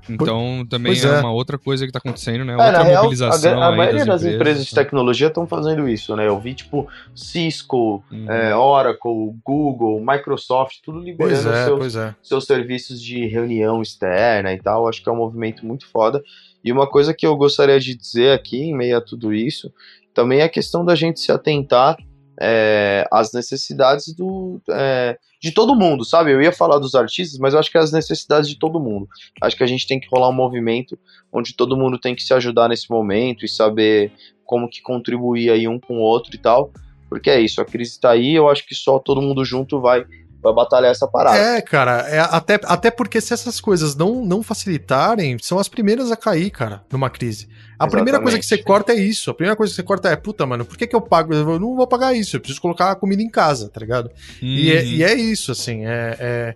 [0.08, 1.20] Então também é, é.
[1.20, 2.52] uma outra coisa que tá acontecendo, né?
[2.52, 4.34] É, outra na real, a, mobilização a aí maioria das empresas.
[4.34, 6.26] empresas de tecnologia estão fazendo isso, né?
[6.26, 8.30] Eu vi, tipo, Cisco, Hum.
[8.30, 12.14] é, Oracle, Google, Microsoft, tudo liberando é, seus, é.
[12.22, 14.88] seus serviços de reunião externa e tal.
[14.88, 16.22] Acho que é um movimento muito foda.
[16.64, 19.72] E uma coisa que eu gostaria de dizer aqui, em meio a tudo isso,
[20.14, 21.96] também é a questão da gente se atentar
[22.40, 26.32] é, às necessidades do, é, de todo mundo, sabe?
[26.32, 29.08] Eu ia falar dos artistas, mas eu acho que é as necessidades de todo mundo.
[29.42, 30.98] Acho que a gente tem que rolar um movimento
[31.32, 34.12] onde todo mundo tem que se ajudar nesse momento e saber
[34.44, 36.70] como que contribuir aí um com o outro e tal.
[37.08, 40.06] Porque é isso, a crise tá aí, eu acho que só todo mundo junto vai,
[40.42, 41.38] vai batalhar essa parada.
[41.38, 46.10] É, cara, é, até, até porque se essas coisas não, não facilitarem, são as primeiras
[46.10, 47.48] a cair, cara, numa crise.
[47.78, 48.66] A primeira coisa que você Exatamente.
[48.66, 49.30] corta é isso.
[49.30, 51.32] A primeira coisa que você corta é, puta, mano, por que, que eu pago?
[51.34, 54.10] Eu não vou pagar isso, eu preciso colocar a comida em casa, tá ligado?
[54.40, 54.86] E, é, Uhum.
[54.86, 56.16] e é isso, assim, é.
[56.18, 56.54] é-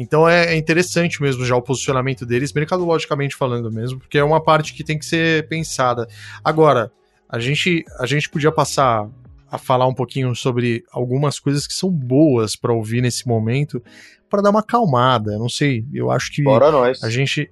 [0.00, 4.40] então é, é interessante mesmo já o posicionamento deles, mercadologicamente falando mesmo, porque é uma
[4.40, 6.06] parte que tem que ser pensada.
[6.44, 6.92] Agora,
[7.28, 9.08] a gente, a gente podia passar
[9.50, 13.82] a falar um pouquinho sobre algumas coisas que são boas pra ouvir nesse momento,
[14.28, 15.38] pra dar uma acalmada.
[15.38, 17.02] Não sei, eu acho que Bora nós.
[17.02, 17.50] a gente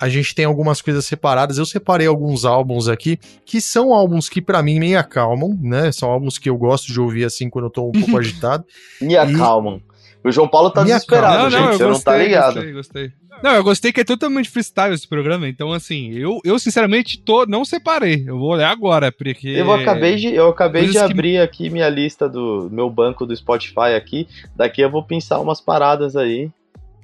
[0.00, 1.56] a gente tem algumas coisas separadas.
[1.56, 5.92] Eu separei alguns álbuns aqui que são álbuns que pra mim me acalmam, né?
[5.92, 8.64] São álbuns que eu gosto de ouvir assim quando eu tô um pouco agitado.
[9.00, 9.80] Me acalmam.
[10.24, 11.60] O João Paulo tá Me desesperado, Não, gente.
[11.60, 12.54] não, eu você não tá gostei, ligado.
[12.54, 13.12] gostei, gostei.
[13.42, 17.44] Não, eu gostei que é totalmente freestyle esse programa, então assim, eu, eu sinceramente tô,
[17.44, 18.24] não separei.
[18.26, 19.48] Eu vou olhar agora, porque.
[19.48, 23.26] Eu acabei de, eu acabei de Coisas que- abrir aqui minha lista do meu banco
[23.26, 24.26] do Spotify aqui.
[24.56, 26.48] Daqui eu vou pensar umas paradas aí.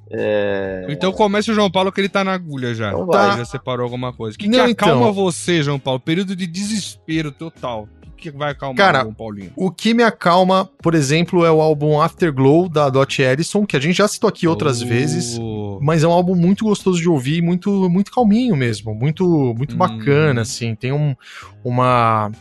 [0.09, 0.87] É...
[0.89, 2.89] Então comece o João Paulo que ele tá na agulha já.
[2.89, 3.27] Então Tá.
[3.29, 3.37] vai.
[3.37, 4.35] Já separou alguma coisa.
[4.35, 5.13] O que, Não, que acalma então.
[5.13, 5.99] você, João Paulo?
[5.99, 7.87] Período de desespero total.
[8.21, 9.51] O que, vai acalmar Cara, o Paulinho?
[9.55, 13.79] O que me acalma, por exemplo, é o álbum Afterglow da Dot Ellison, que a
[13.79, 14.85] gente já citou aqui outras Oh.
[14.85, 15.39] vezes.
[15.81, 19.77] Mas é um álbum muito gostoso de ouvir, muito muito calminho mesmo, muito muito Hum.
[19.79, 20.75] bacana, assim.
[20.75, 21.15] Tem um,
[21.63, 22.31] uma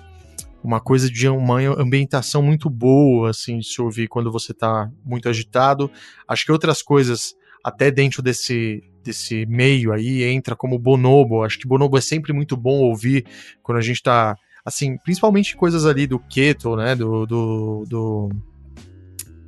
[0.62, 5.26] uma coisa de uma ambientação muito boa, assim, de se ouvir quando você tá muito
[5.26, 5.90] agitado.
[6.28, 11.42] Acho que outras coisas, até dentro desse desse meio aí, entra como Bonobo.
[11.42, 13.24] Acho que Bonobo é sempre muito bom ouvir
[13.62, 18.29] quando a gente tá, assim, principalmente coisas ali do Keto, né, do, do, do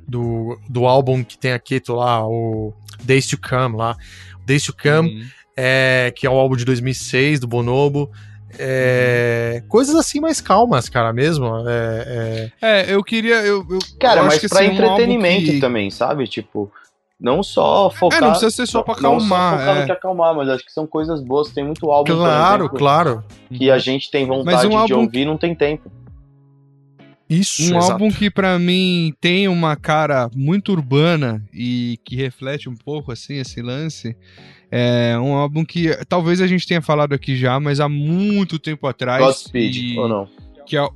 [0.07, 2.73] do, do álbum que tem a Keto lá, o
[3.03, 3.95] Days to Come lá.
[4.45, 5.27] Days to Come, Hum.
[5.55, 8.11] é, que é um álbum de 2006 do Bonobo.
[8.59, 11.47] É, coisas assim mais calmas, cara, mesmo.
[11.67, 13.35] É, é, É, eu queria.
[13.41, 16.27] Eu, eu- Cara, eu mas pra assim, um entretenimento que- também, sabe?
[16.27, 16.71] Tipo,
[17.23, 18.17] não só focar.
[18.17, 19.79] É, não precisa ser só pra não acalmar, só focar é.
[19.79, 21.49] no que acalmar, mas acho que são coisas boas.
[21.51, 23.23] Tem muito álbum, claro, por exemplo, claro.
[23.49, 25.89] que a gente tem vontade um álbum de ouvir e não tem tempo.
[27.29, 27.93] Isso, Um exato.
[27.93, 33.37] álbum que pra mim tem uma cara muito urbana e que reflete um pouco assim
[33.37, 34.15] esse lance.
[34.69, 38.85] É um álbum que talvez a gente tenha falado aqui já, mas há muito tempo
[38.85, 39.23] atrás.
[39.23, 40.27] Godspeed, e- ou não?
[40.65, 40.87] Que é...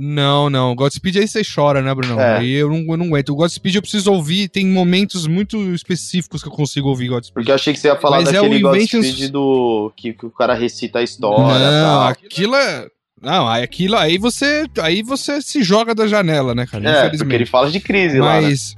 [0.00, 0.76] Não, não.
[0.76, 2.20] Godspeed aí você chora, né, Bruno?
[2.20, 2.38] É.
[2.38, 3.30] Aí eu não, eu não aguento.
[3.30, 7.34] O Godspeed eu preciso ouvir, tem momentos muito específicos que eu consigo ouvir Godspeed.
[7.34, 9.92] Porque eu achei que você ia falar Mas é daquele o Inventions- Godspeed do.
[9.96, 12.02] Que, que o cara recita a história não, tal.
[12.08, 12.86] aquilo é.
[13.20, 14.66] Não, aí aquilo aí você.
[14.80, 16.88] Aí você se joga da janela, né, cara?
[16.88, 18.48] É, porque ele fala de crise lá, né?
[18.48, 18.76] Mas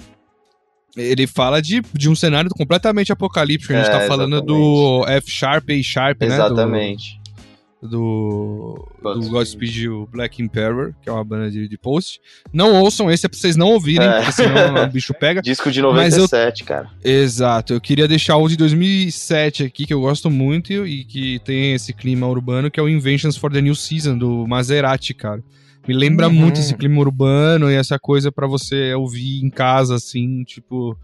[0.96, 3.74] ele fala de, de um cenário completamente apocalíptico.
[3.74, 6.28] A gente É, tá falando do F Sharp e Sharp, né?
[6.28, 7.19] Exatamente.
[7.82, 9.30] Do, do Godspeed.
[9.30, 12.20] Godspeed o Black Emperor, que é uma banda de, de post.
[12.52, 14.16] Não ouçam esse é pra vocês não ouvirem, É.
[14.18, 15.40] porque senão o bicho pega.
[15.42, 16.90] Disco de Mas eu- 97, cara.
[17.02, 21.72] Exato, eu queria deixar o de 2007 aqui, que eu gosto muito e que tem
[21.74, 25.42] esse clima urbano, que é o Inventions for the New Season, do Maserati, cara.
[25.88, 26.34] Me lembra Uhum.
[26.34, 30.96] muito esse clima urbano e essa coisa pra você ouvir em casa, assim, tipo.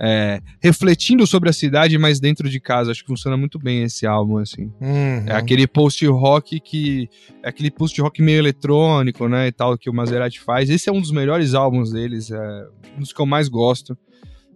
[0.00, 2.90] É, refletindo sobre a cidade, mas dentro de casa.
[2.90, 4.72] Acho que funciona muito bem esse álbum, assim.
[4.80, 5.24] Uhum.
[5.26, 7.08] É aquele post-rock que.
[7.42, 9.46] É aquele post-rock meio eletrônico, né?
[9.46, 10.68] E tal, que o Maserati faz.
[10.68, 13.96] Esse é um dos melhores álbuns deles, é um dos que eu mais gosto.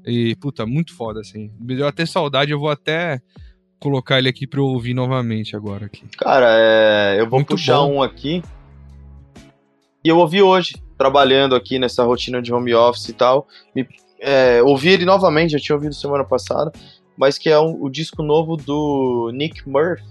[0.04, 1.50] E, puta, muito foda, assim.
[1.60, 3.20] Me deu até saudade, eu vou até
[3.78, 5.86] colocar ele aqui pra eu ouvir novamente agora.
[5.86, 6.04] Aqui.
[6.16, 7.96] Cara, é, eu vou Muito puxar bom.
[7.96, 8.42] um aqui.
[10.04, 13.46] E eu ouvi hoje, trabalhando aqui nessa rotina de home office e tal.
[13.74, 13.86] Me,
[14.20, 16.72] é, ouvi ele novamente, já tinha ouvido semana passada.
[17.16, 20.04] Mas que é um- o disco novo do Nick Murphy,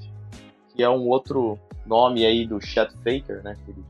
[0.75, 3.55] que é um outro nome aí do Chet Faker, né?
[3.63, 3.85] Que, ele-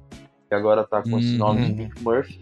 [0.48, 1.38] que agora tá com esse Uhum.
[1.40, 2.40] nome de Nick Murphy.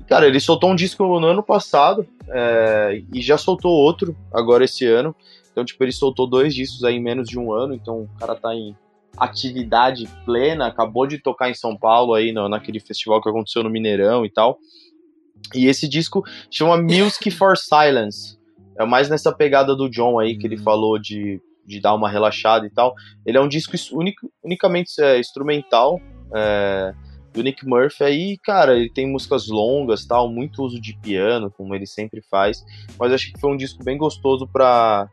[0.00, 4.64] E, Cara, ele soltou um disco no ano passado é, e já soltou outro agora
[4.64, 5.14] esse ano.
[5.52, 7.72] Então, tipo, ele soltou dois discos aí em menos de um ano.
[7.74, 8.74] Então, o cara tá em
[9.16, 10.66] atividade plena.
[10.66, 14.30] Acabou de tocar em São Paulo aí no, naquele festival que aconteceu no Mineirão e
[14.30, 14.58] tal.
[15.54, 18.38] E esse disco chama Music for Silence.
[18.78, 20.62] É mais nessa pegada do John aí que ele Hum.
[20.62, 22.94] falou de, de dar uma relaxada e tal.
[23.26, 26.00] Ele é um disco is- único, unicamente é, instrumental.
[26.34, 26.94] é,
[27.32, 31.74] do Nick Murphy aí, cara, ele tem músicas longas, tal, muito uso de piano, como
[31.74, 32.64] ele sempre faz,
[32.98, 35.08] mas acho que foi um disco bem gostoso pra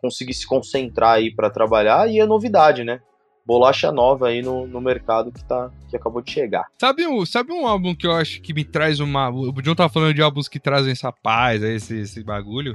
[0.00, 3.00] conseguir se concentrar aí pra trabalhar e é novidade, né?
[3.46, 6.64] Bolacha nova aí no, no mercado que tá que acabou de chegar.
[6.80, 9.28] Sabe um, sabe um álbum que eu acho que me traz uma.
[9.28, 12.72] O John tá falando de álbuns que trazem essa paz, aí, esse, esse bagulho.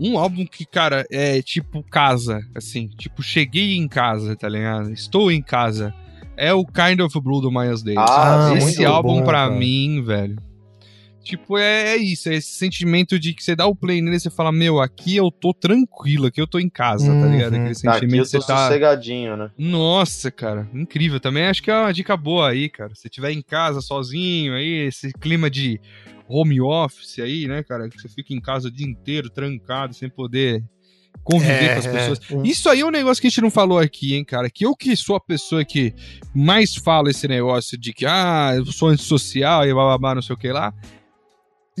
[0.00, 2.88] Um álbum que, cara, é tipo casa, assim.
[2.88, 4.90] Tipo, cheguei em casa, tá ligado?
[4.90, 5.94] Estou em casa.
[6.36, 8.00] É o Kind of Blue do Miles Davis.
[8.08, 9.50] Ah, esse muito álbum, bom, pra cara.
[9.50, 10.36] mim, velho.
[11.22, 14.20] Tipo, é, é isso, é esse sentimento de que você dá o play nele e
[14.20, 17.52] você fala, meu, aqui eu tô tranquilo, aqui eu tô em casa, tá ligado?
[17.52, 17.58] Uhum.
[17.58, 18.66] Aquele Aqui sentimento eu que você tô tá.
[18.66, 19.50] sossegadinho, né?
[19.58, 21.20] Nossa, cara, incrível.
[21.20, 22.94] Também acho que é uma dica boa aí, cara.
[22.94, 25.78] Se tiver em casa sozinho aí, esse clima de
[26.26, 30.08] home office aí, né, cara, que você fica em casa o dia inteiro trancado, sem
[30.08, 30.62] poder
[31.22, 32.20] conviver É, com as pessoas.
[32.30, 34.48] um- Isso aí é um negócio que a gente não falou aqui, hein, cara.
[34.48, 35.92] Que eu que sou a pessoa que
[36.34, 40.38] mais fala esse negócio de que, ah, eu sou antissocial e bababá, não sei o
[40.38, 40.72] que lá.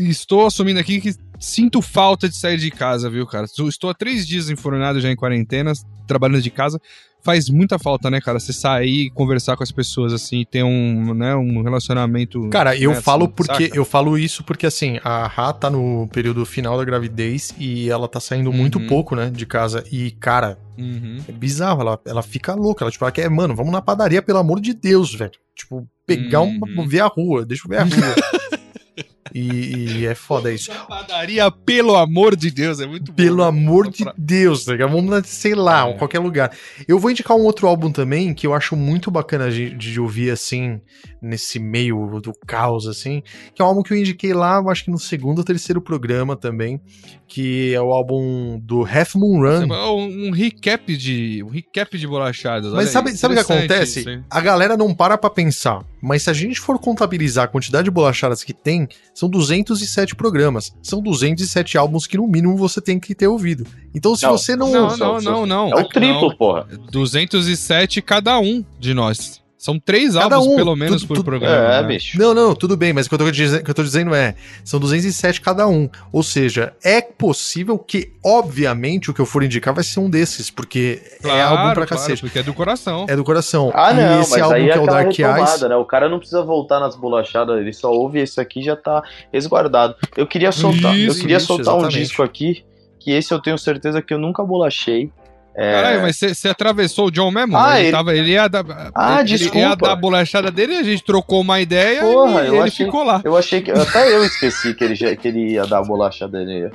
[0.08, 3.44] Estou assumindo aqui que sinto falta de sair de casa, viu, cara?
[3.46, 5.72] Estou- há três dias enfornado já em quarentena,
[6.06, 6.80] trabalhando de casa.
[7.22, 8.40] Faz muita falta, né, cara?
[8.40, 12.48] Você sair e conversar com as pessoas, assim, ter um, né, um relacionamento.
[12.48, 13.76] Cara, eu né, falo assim, porque saca?
[13.76, 18.08] eu falo isso porque assim, a Ra tá no período final da gravidez e ela
[18.08, 18.86] tá saindo muito Uhum.
[18.86, 21.18] pouco, né, de casa e cara, Uhum.
[21.28, 24.38] é bizarro, ela, ela fica louca, ela tipo, ela quer, mano, vamos na padaria pelo
[24.38, 25.32] amor de Deus, velho.
[25.54, 26.58] Tipo, pegar Uhum.
[26.72, 27.90] uma ver a rua, deixa eu ver a rua.
[29.34, 30.70] e, e é foda isso.
[30.88, 33.44] Padaria, pelo amor de Deus, é muito bom, Pelo né?
[33.44, 34.90] amor de Deus, tá ligado?
[34.90, 35.92] Vamos, sei lá, É.
[35.92, 36.50] em qualquer lugar.
[36.88, 40.30] Eu vou indicar um outro álbum também que eu acho muito bacana de, de ouvir,
[40.30, 40.80] assim,
[41.22, 43.22] nesse meio do caos, assim,
[43.54, 46.36] que é um álbum que eu indiquei lá, acho que no segundo ou terceiro programa
[46.36, 46.80] também,
[47.28, 49.66] que é o álbum do Half Moon Run.
[49.70, 51.42] Um, um recap de.
[51.44, 52.72] Um recap de bolachadas.
[52.72, 54.00] Mas sabe, aí, sabe o que acontece?
[54.00, 55.84] isso, a galera não para pra pensar.
[56.02, 58.88] Mas se a gente for contabilizar a quantidade de bolachadas que tem,
[59.20, 60.74] são 207 programas.
[60.82, 63.66] São 207 álbuns que no mínimo você tem que ter ouvido.
[63.94, 64.72] Então se Não, você não.
[64.72, 65.68] Não, não, não, não.
[65.68, 66.36] É o triplo, Não.
[66.36, 66.66] porra.
[66.90, 69.39] 207 cada um de nós.
[69.60, 71.54] São três Cada álbuns, um, pelo menos, tudo- por tudo- programa.
[71.54, 71.86] É, né?
[71.88, 72.18] bicho.
[72.18, 74.14] Não, não, tudo bem, mas o que eu, tô dizendo, o que eu tô dizendo
[74.14, 75.86] é, são 207 cada um.
[76.10, 80.50] Ou seja, é possível que, obviamente, o que eu for indicar vai ser um desses,
[80.50, 82.22] porque é álbum pra claro, cacete.
[82.22, 83.04] porque é do coração.
[83.06, 83.70] É do coração.
[83.74, 85.60] Ah, não, e esse mas álbum aí que é é o aquela Dark retomada, Eyes.
[85.60, 85.76] né?
[85.76, 89.94] O cara não precisa voltar nas bolachadas, ele só ouve esse aqui já tá resguardado.
[90.16, 91.98] Eu queria soltar, eu Isso, queria isso, soltar um exatamente.
[92.02, 92.64] disco aqui,
[92.98, 95.10] que esse eu tenho certeza que eu nunca bolachei.
[95.56, 97.56] É, Caralho, mas você atravessou o John mesmo?
[97.56, 98.64] Ah, ele, ele- tava, ele ia dar.
[98.94, 99.58] Ah, ele, desculpa.
[99.58, 102.62] Ele ia dar a bolachada dele, a gente trocou uma ideia Porra, e eu ele
[102.62, 103.20] achei- ficou lá.
[103.24, 103.70] Eu achei que.
[103.72, 106.70] Até eu esqueci que ele, já- que ele ia dar a bolacha dele.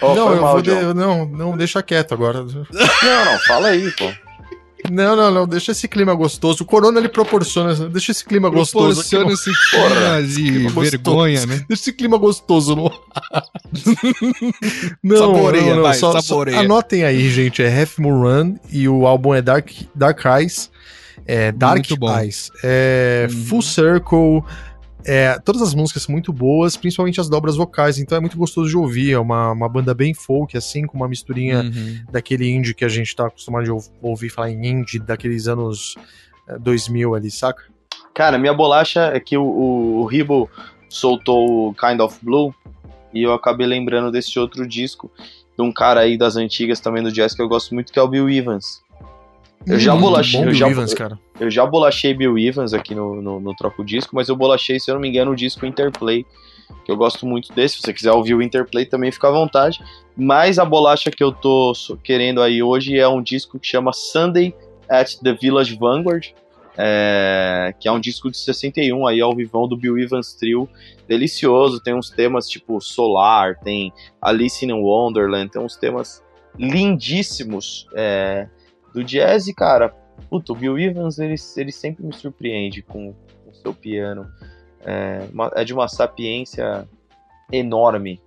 [0.00, 0.62] Ó, não, foi eu mal, vou.
[0.62, 2.42] De- não, não, deixa quieto agora.
[2.42, 4.10] Não, não, fala aí, pô.
[4.90, 6.64] Não, não, não, deixa esse clima gostoso.
[6.64, 9.00] O Corona ele proporciona, deixa esse clima gostoso.
[9.00, 10.90] aqui Proporciona esse clima de clima gostoso.
[10.90, 11.64] vergonha, né?
[11.68, 12.84] Deixa esse clima gostoso no
[15.02, 17.62] não, Saboreia, não, não, vai, só, só anotem aí, gente.
[17.62, 20.70] É Half Moon Run e o álbum é Dark, Dark Eyes.
[21.26, 21.84] É Dark.
[22.20, 22.50] Eyes.
[22.64, 23.44] É Uhum.
[23.44, 24.44] Full Circle.
[25.04, 28.68] É, todas as músicas são muito boas, principalmente as dobras vocais, então é muito gostoso
[28.70, 29.12] de ouvir.
[29.12, 32.04] É uma, uma banda bem folk, assim, com uma misturinha Uhum.
[32.10, 35.94] daquele indie que a gente tá acostumado de ou- ouvir falar em indie daqueles anos
[36.48, 37.62] eh, 2000 ali, saca?
[38.14, 40.48] Cara, minha bolacha é que o, o, o Ribo
[40.88, 42.54] soltou o Kind of Blue
[43.12, 45.10] e eu acabei lembrando desse outro disco
[45.56, 48.02] de um cara aí das antigas também do jazz que eu gosto muito, que é
[48.02, 48.80] o Bill Evans.
[49.66, 51.18] Eu já bolachei, eu Bill já, Evans, cara.
[51.38, 54.90] eu já bolachei Bill Evans aqui no, no, no Troco Disco, mas eu bolachei, se
[54.90, 56.24] eu não me engano, o disco Interplay,
[56.84, 57.76] que eu gosto muito desse.
[57.76, 59.80] Se você quiser ouvir o Interplay também fica à vontade.
[60.16, 61.72] Mas a bolacha que eu tô
[62.02, 64.54] querendo aí hoje é um disco que chama Sunday
[64.88, 66.28] at the Village Vanguard,
[66.76, 70.68] é, que é um disco de 61 aí ao vivão do Bill Evans Trio.
[71.08, 76.22] Delicioso, tem uns temas tipo Solar, tem Alice in Wonderland, tem uns temas
[76.58, 78.48] lindíssimos é,
[78.94, 79.94] do jazz, e, cara.
[80.30, 83.08] Puta, o Bill Evans, ele, ele sempre me surpreende com
[83.46, 84.26] o seu piano.
[84.84, 86.86] É, uma- é de uma sapiência
[87.50, 88.20] enorme.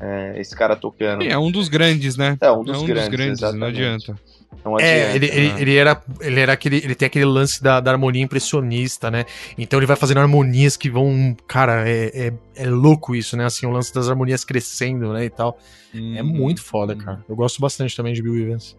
[0.00, 1.22] é, esse cara tocando.
[1.22, 2.36] É um dos grandes, né?
[2.40, 4.18] É um dos é um grandes, dos grandes, não adianta.
[4.64, 5.16] Não É, adianta.
[5.16, 5.60] ele, ele, né?
[5.62, 9.24] ele era, ele era aquele, ele tem aquele lance da, da harmonia impressionista, né?
[9.56, 13.44] Então ele vai fazendo harmonias que vão, cara, é, é, é louco isso, né?
[13.44, 15.56] Assim, o lance das harmonias crescendo, né, e tal.
[15.94, 16.16] Hum.
[16.16, 17.24] É muito foda, cara.
[17.28, 18.76] Eu gosto bastante também de Bill Evans.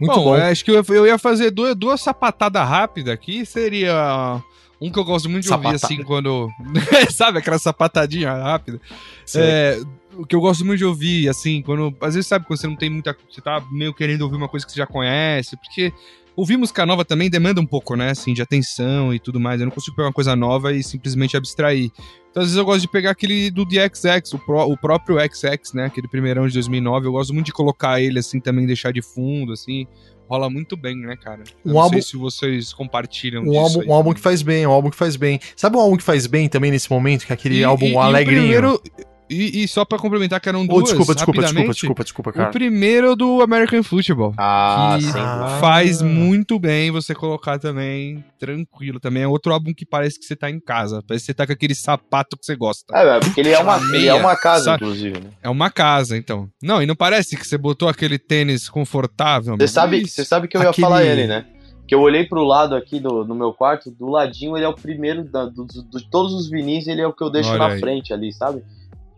[0.00, 0.36] Muito bom, bom.
[0.36, 3.46] é, acho que eu, eu ia fazer duas, duas sapatadas rápidas aqui.
[3.46, 4.42] Seria
[4.80, 6.48] um que eu gosto muito de ouvir, assim, quando.
[7.10, 8.80] Sabe aquela sapatadinha rápida?
[9.34, 9.80] É,
[10.14, 11.94] o que eu gosto muito de ouvir, assim, quando.
[12.00, 13.16] Às vezes, sabe, quando você não tem muita.
[13.30, 15.92] Você tá meio querendo ouvir uma coisa que você já conhece, porque.
[16.36, 18.10] Ouvir música nova também demanda um pouco, né?
[18.10, 19.58] Assim, de atenção e tudo mais.
[19.60, 21.90] Eu não consigo pegar uma coisa nova e simplesmente abstrair.
[22.30, 25.16] Então, às vezes, eu gosto de pegar aquele do The XX, o, pró- o próprio
[25.18, 25.86] XX, né?
[25.86, 27.06] Aquele primeirão de 2009.
[27.06, 29.86] Eu gosto muito de colocar ele, assim, também, deixar de fundo, assim.
[30.28, 31.42] Rola muito bem, né, cara?
[31.64, 34.20] Eu Um não álbum- sei se vocês compartilham Um disso álbum, aí um álbum que
[34.20, 35.40] faz bem, um álbum que faz bem.
[35.56, 37.24] Sabe um álbum que faz bem também nesse momento?
[37.24, 38.40] Que é aquele E- álbum e- e o alegrinho.
[38.42, 38.82] primeiro-
[39.28, 42.30] e, e só pra complementar que eram Oh, duas, desculpa, desculpa, desculpa, rapidamente, desculpa, desculpa,
[42.30, 42.50] O cara.
[42.50, 44.34] primeiro do American Football.
[44.38, 45.06] Ah, que.
[45.18, 45.58] Ah.
[45.60, 49.00] Faz muito bem você colocar também tranquilo.
[49.00, 51.02] Também é outro álbum que parece que você tá em casa.
[51.06, 52.84] Parece que você tá com aquele sapato que você gosta.
[52.96, 54.84] É, é, porque ele é uma, Meia, ele é uma casa, sabe?
[54.84, 55.30] inclusive, né?
[55.42, 56.48] É uma casa, então.
[56.62, 59.56] Não, e não parece que você botou aquele tênis confortável.
[59.56, 60.14] Você sabe, Isso.
[60.14, 61.46] você sabe que eu ia Aquele- falar ele, né?
[61.88, 64.74] Que eu olhei pro lado aqui do, no meu quarto, do ladinho ele é o
[64.74, 67.58] primeiro da, do, do- de todos os vinis, ele é o que eu deixo Olha
[67.60, 67.78] na aí.
[67.78, 68.62] frente ali, sabe?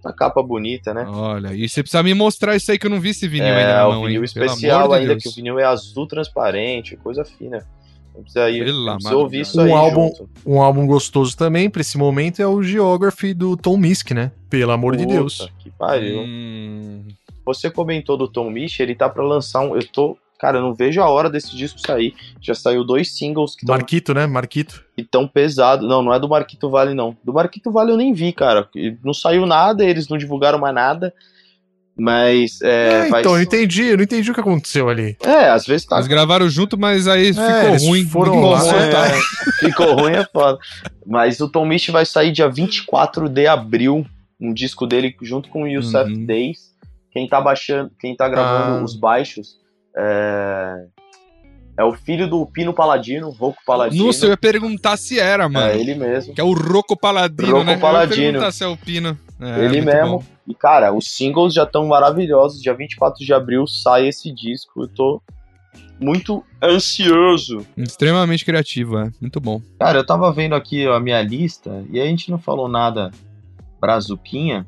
[0.05, 1.05] A capa bonita, né?
[1.09, 3.61] Olha, e você precisa me mostrar isso aí que eu não vi esse vinil ainda
[3.73, 4.25] é, o vinil hein?
[4.25, 5.23] Especial de ainda, Deus.
[5.25, 7.67] que o vinil é azul transparente, coisa fina.
[8.15, 9.67] Não precisa, ir, Pelo não precisa ouvir de isso Deus.
[9.69, 10.31] aí Um álbum- junto.
[10.47, 14.33] Um álbum gostoso também, pra esse momento, é o Geography do Tom Misk, né?
[14.51, 15.49] Pelo amor de Puta, Deus.
[15.59, 16.21] Que pariu.
[16.21, 17.05] Hum,
[17.45, 19.75] Você comentou do Tom Misch, ele tá pra lançar um.
[19.77, 20.17] Eu tô.
[20.39, 22.15] Cara, eu não vejo a hora desse disco sair.
[22.41, 24.27] Já saiu dois singles que estão Marquito, né?
[24.27, 24.85] Marquito.
[25.11, 25.89] tão pesados.
[25.89, 27.17] Não, não é do Marquito Vale, não.
[27.25, 28.69] Do Marquito Vale eu nem vi, cara.
[28.75, 31.13] E Não saiu nada, eles não divulgaram mais nada.
[31.97, 32.61] Mas.
[32.63, 35.17] É, É, vai- então, eu não entendi, eu não entendi o que aconteceu ali.
[35.21, 35.97] é às vezes tá.
[35.97, 38.05] Eles gravaram junto, mas aí É, ficou ruim.
[38.07, 39.61] foram lá, Ficou ruim, é.
[39.67, 40.59] Ficou ruim é foda.
[41.05, 44.07] Mas o Tom Misch vai sair dia 24 de abril.
[44.41, 46.25] Um disco dele junto com o Youssef Uhum.
[46.25, 46.69] Days.
[47.11, 48.85] Quem tá baixando, quem tá gravando Ah.
[48.85, 49.57] os baixos
[49.99, 50.87] é,
[51.79, 54.07] é o filho do Pino Paladino, Rocco Paladino.
[54.07, 55.67] Nossa, eu ia perguntar se era, mano.
[55.67, 56.35] É ele mesmo.
[56.35, 57.73] Que é o Rocco Paladino, Rocco né?
[57.73, 58.17] Eu ia Paladino.
[58.17, 59.19] perguntar se é o Pino.
[59.41, 60.19] É, ele mesmo.
[60.19, 60.25] bom.
[60.47, 62.63] E cara, os singles já estão maravilhosos.
[62.63, 64.83] Dia 24 de abril sai esse disco.
[64.83, 65.23] Eu tô
[66.01, 67.67] muito ansioso.
[67.77, 69.11] Extremamente criativo, é.
[69.21, 69.61] Muito bom.
[69.79, 73.11] Cara, eu tava vendo aqui a minha lista e a gente não falou nada
[73.81, 74.67] brazuquinha.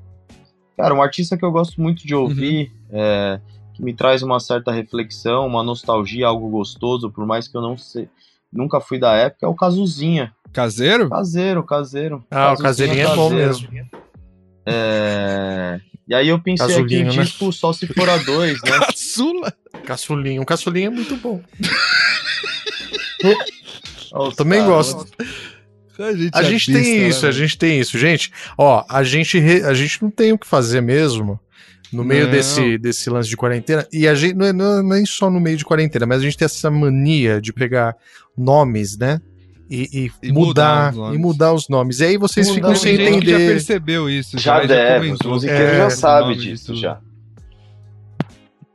[0.77, 3.40] Cara, um artista que eu gosto muito de ouvir, é,
[3.81, 7.77] que me traz uma certa reflexão, uma nostalgia, algo gostoso, por mais que eu não
[7.79, 8.09] sei,
[8.53, 10.33] nunca fui da época, é o Cazuzinha.
[10.53, 11.09] Caseiro?
[11.09, 12.25] Caseiro, caseiro.
[12.31, 13.69] Ah, o Cazuzinha caseirinho é bom mesmo.
[14.66, 17.23] É, E aí eu pensei aqui Cazulinho, o né?
[17.23, 18.71] disco Só Se For a Dois, né?
[18.87, 19.53] Caçula?
[19.85, 20.43] Caçulinho.
[20.43, 21.40] Um caçulinho é muito bom.
[24.12, 25.07] Os Também gosto.
[25.99, 27.33] A gente, A é gente besta, tem né, isso, a mano?
[27.38, 27.99] gente tem isso.
[27.99, 31.38] Gente, ó, a gente, re- a gente não tem o que fazer mesmo
[31.92, 32.31] no meio Não.
[32.31, 33.87] desse, desse lance de quarentena.
[33.92, 36.22] E a gente não é, não é nem só no meio de quarentena, mas a
[36.24, 37.94] gente tem essa mania de pegar
[38.37, 39.20] nomes, né?
[39.68, 41.14] E, e E mudar mudar, os nomes.
[41.14, 42.00] e mudar os nomes.
[42.00, 43.53] E aí vocês Mudar ficam os sem gente que já entender.
[43.53, 44.37] percebeu isso.
[44.38, 45.33] Já e deve, os comentou.
[45.33, 46.98] musiqueiros É, já nome disso, já.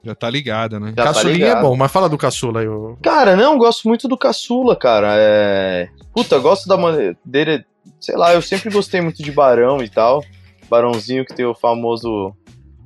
[0.04, 0.90] Já tá ligado, né?
[0.90, 2.68] Já tá Caçulinha é bom, mas fala do caçula aí.
[2.68, 2.96] ô.
[3.02, 5.16] Cara, não, eu gosto muito do Caçula, cara.
[5.18, 5.90] É...
[6.14, 7.66] Puta, eu gosto da maneira dele.
[8.00, 10.24] Sei lá, eu sempre gostei muito de Barão e tal.
[10.70, 12.36] Barãozinho que tem o famoso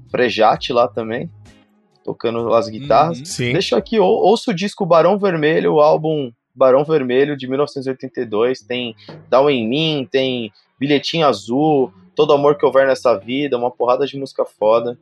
[0.10, 1.30] Frejate lá também.
[2.04, 3.20] Tocando as guitarras.
[3.20, 3.26] Uhum.
[3.26, 3.54] Sim.
[3.54, 8.62] Deixa aqui, ou, ouça o disco Barão Vermelho, o álbum Barão Vermelho de 1982.
[8.62, 8.96] Tem
[9.30, 14.18] Down em Mim, tem Bilhetinho Azul, Todo Amor Que Houver Nessa Vida, uma porrada de
[14.18, 14.98] música foda.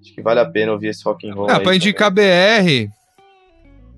[0.00, 1.48] Acho que vale a pena ouvir esse rock and roll.
[1.48, 2.88] Ah, aí pra indicar também.
[2.88, 2.92] BR,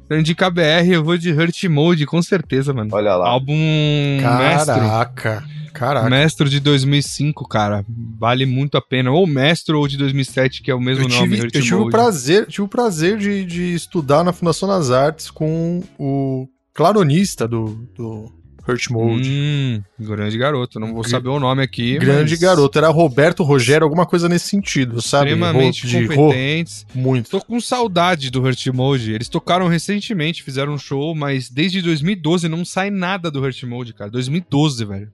[0.06, 2.90] Se eu indicar BR, eu vou de Hurt Mode, com certeza, mano.
[2.92, 3.28] Olha lá.
[3.28, 4.74] Álbum mestre.
[4.74, 5.44] Caraca.
[5.72, 6.08] Caraca.
[6.08, 7.84] Mestre de 2005, cara.
[8.18, 9.10] Vale muito a pena.
[9.10, 11.74] Ou Mestre ou de 2007, que é o mesmo Eu nome, tive, eu Hurt tive
[11.74, 17.48] o prazer, tive o prazer de, de estudar na Fundação das Artes com o claronista
[17.48, 18.30] do, do
[18.66, 19.28] Hurt Mode.
[19.30, 20.80] Hum, grande garoto.
[20.80, 21.98] Não vou Gr- saber o nome aqui.
[21.98, 22.78] Grande mas garoto.
[22.78, 25.30] Era Roberto Rogério, alguma coisa nesse sentido, sabe?
[25.30, 26.86] Extremamente Ro- de ro- competentes.
[26.94, 27.30] Muito.
[27.30, 29.12] Tô com saudade do Hurt Mode.
[29.12, 33.92] Eles tocaram recentemente, fizeram um show, mas desde 2012 não sai nada do Hurt Mode,
[33.94, 34.10] cara.
[34.10, 35.12] 2012, velho.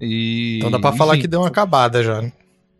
[0.00, 2.20] E, Então dá pra falar enfim, que deu uma acabada já.
[2.22, 2.32] né?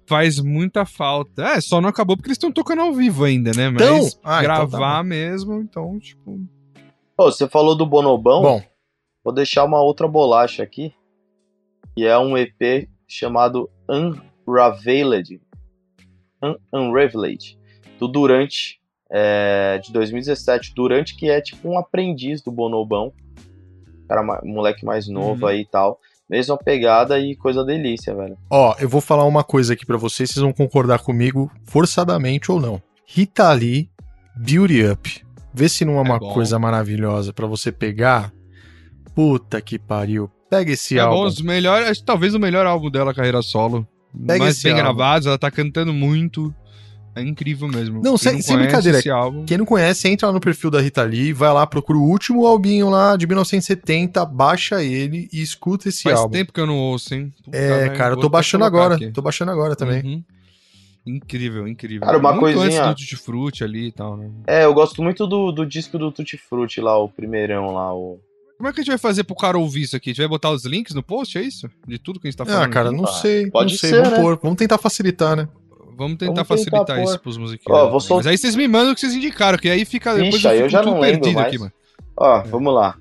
[0.07, 1.43] faz muita falta.
[1.43, 3.71] É, só não acabou porque eles estão tocando ao vivo ainda, né?
[3.71, 4.01] Mas Então?
[4.23, 6.41] Ah, então gravar tá mesmo, então, tipo.
[7.17, 8.43] Pô, você falou do Bonobão.
[8.43, 8.63] Bom,
[9.25, 10.93] Vou deixar uma outra bolacha aqui.
[11.97, 13.71] Que é um EP chamado
[14.47, 15.41] Unraveled.
[16.43, 17.59] Un Unraveled.
[17.99, 18.81] Do Durante.
[19.11, 20.73] é, de 2017.
[20.75, 23.13] Durante que é tipo um aprendiz do Bonobão.
[24.09, 25.47] Cara, moleque mais novo Uhum.
[25.49, 26.01] aí e tal.
[26.29, 28.37] Mesma pegada e coisa delícia, velho.
[28.51, 32.59] ó, eu vou falar uma coisa aqui pra vocês, vocês vão concordar comigo forçadamente ou
[32.61, 32.83] não.
[33.07, 33.89] Rita Lee,
[34.35, 35.25] Beauty Up.
[35.53, 36.33] Vê se não é uma bom.
[36.33, 38.33] coisa maravilhosa pra você pegar.
[39.15, 40.31] Puta que pariu.
[40.51, 41.17] Pega esse é álbum.
[41.23, 43.87] bom, os melhores, acho que talvez o melhor álbum dela, carreira solo.
[44.27, 44.83] Pega mais esse bem álbum.
[44.85, 46.55] gravados, ela tá cantando muito.
[47.17, 47.97] É incrível mesmo.
[48.03, 50.69] Não, Quem sem- sem conhece brincadeira, Esse álbum, Quem não conhece, entra lá no perfil
[50.69, 55.41] da Rita Lee, vai lá, procura o último albinho lá de 1970, baixa ele e
[55.41, 56.33] escuta esse faz álbum.
[56.33, 57.33] tempo que eu não ouço, hein?
[57.45, 58.97] Puta, É, velho, cara, eu tô baixando agora.
[58.97, 59.13] aqui.
[59.13, 60.03] Tô baixando agora também.
[60.05, 60.25] Uhum.
[61.07, 62.01] Incrível, incrível.
[62.07, 64.31] Cara, uma Muito coisinha- antes do Tutti Frutti ali e tal, né?
[64.47, 67.95] É, eu gosto muito do, do disco do Tutti Frutti lá, o primeirão lá.
[67.95, 68.19] O...
[68.57, 70.11] Como é que a gente vai fazer pro cara ouvir isso aqui?
[70.11, 71.69] A gente vai botar os links no post, é isso?
[71.87, 73.51] De tudo que a gente tá falando Ah, cara, não Ah, sei.
[73.51, 73.91] pode não sei.
[73.91, 74.21] ser, vamos né?
[74.21, 74.39] pôr.
[74.43, 75.49] Vamos tentar facilitar, né?
[75.69, 77.05] Vamos tentar Vamos tentar facilitar pôr.
[77.05, 77.77] isso pros musiqueiros.
[77.83, 78.01] Ó, vou também.
[78.01, 80.15] sol- Mas aí vocês me mandam o que vocês indicaram, que aí fica.
[80.15, 81.47] Depois eu fico já não lembro perdido mais.
[81.49, 81.73] aqui, mano.
[82.17, 82.43] Ó, É.
[82.45, 82.97] vamos lá.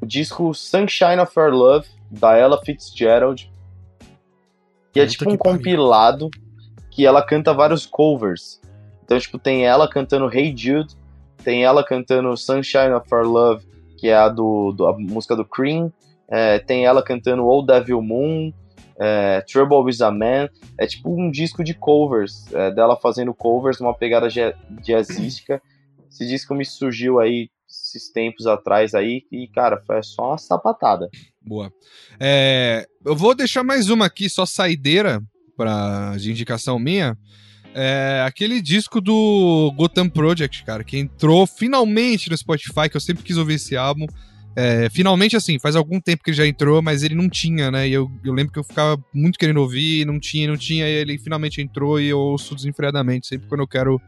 [0.00, 3.50] O disco Sunshine of Our Love, da Ella Fitzgerald.
[4.92, 5.58] Que é Puta tipo um pariu.
[5.58, 6.30] compilado
[6.90, 8.60] que ela canta vários covers.
[9.04, 10.94] Então, tipo, tem ela cantando Hey Jude,
[11.44, 13.66] tem ela cantando Sunshine of Our Love,
[13.96, 15.92] que é a do, do- a música do Cream,
[16.28, 18.52] é, tem ela cantando Old Devil Moon,
[18.98, 20.48] é, Trouble with a Man.
[20.78, 25.60] É tipo um disco de covers, é, dela fazendo covers numa pegada ja- jazzística.
[26.10, 31.08] Esse disco me surgiu aí esses tempos atrás aí e, cara, foi só uma sapatada.
[31.42, 31.72] Boa.
[32.18, 35.22] É, eu vou deixar mais uma aqui, só saideira
[35.56, 37.16] pra, de indicação minha.
[37.78, 43.22] É aquele disco do Gotham Project, cara, que entrou finalmente no Spotify, que eu sempre
[43.22, 44.06] quis ouvir esse álbum.
[44.56, 47.86] É, finalmente, assim, faz algum tempo que ele já entrou, mas ele não tinha, né?
[47.86, 50.92] E eu, eu lembro que eu ficava muito querendo ouvir, não tinha, não tinha, e
[50.92, 54.00] ele finalmente entrou e eu ouço desenfreadamente, sempre quando eu quero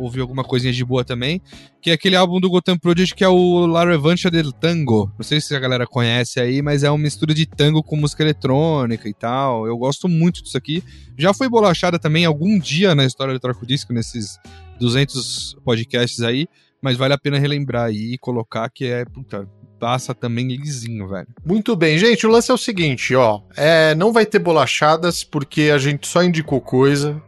[0.00, 1.40] ouvir alguma coisinha de boa também.
[1.82, 5.12] Que é aquele álbum do Gotham Project que é o La Revancha del Tango.
[5.18, 8.22] Não sei se a galera conhece aí, mas é uma mistura de tango com música
[8.22, 9.66] eletrônica e tal.
[9.66, 10.82] Eu gosto muito disso aqui.
[11.18, 14.38] Já foi bolachada também algum dia na história do Troco Disco, nesses
[14.78, 16.46] 200 podcasts aí,
[16.82, 19.46] mas vale a pena relembrar aí e colocar que é, puta,
[19.78, 21.26] passa também lisinho, velho.
[21.44, 22.26] Muito bem, gente.
[22.26, 23.40] O lance é o seguinte, ó.
[23.56, 27.20] É, não vai ter bolachadas porque a gente só indicou coisa.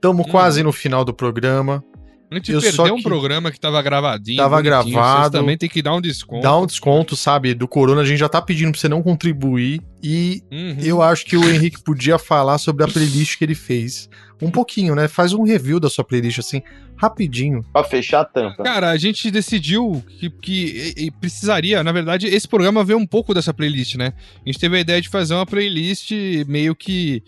[0.00, 0.30] Tamo Hum.
[0.30, 1.82] quase no final do programa.
[2.28, 4.36] A gente Eu perdeu um programa que tava gravadinho.
[4.36, 4.90] Tava gravado.
[4.90, 6.42] Vocês também tem que dar um desconto.
[6.42, 7.54] Dá um desconto, sabe?
[7.54, 9.80] Do Corona, a gente já tá pedindo pra você não contribuir.
[10.02, 10.76] E Uhum.
[10.82, 14.08] eu acho que o Henrique podia falar sobre a playlist que ele fez.
[14.42, 15.08] Um pouquinho, né?
[15.08, 16.60] Faz um review da sua playlist, assim,
[16.96, 17.62] rapidinho.
[17.72, 18.62] Pra fechar a tampa.
[18.62, 23.06] Cara, a gente decidiu que, que e- e precisaria, na verdade, esse programa veio um
[23.06, 24.12] pouco dessa playlist, né?
[24.44, 26.10] A gente teve a ideia de fazer uma playlist
[26.46, 27.22] meio que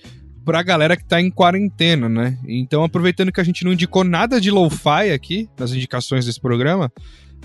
[0.45, 2.39] pra galera que tá em quarentena, né?
[2.47, 6.91] Então, aproveitando que a gente não indicou nada de lo-fi aqui, nas indicações desse programa,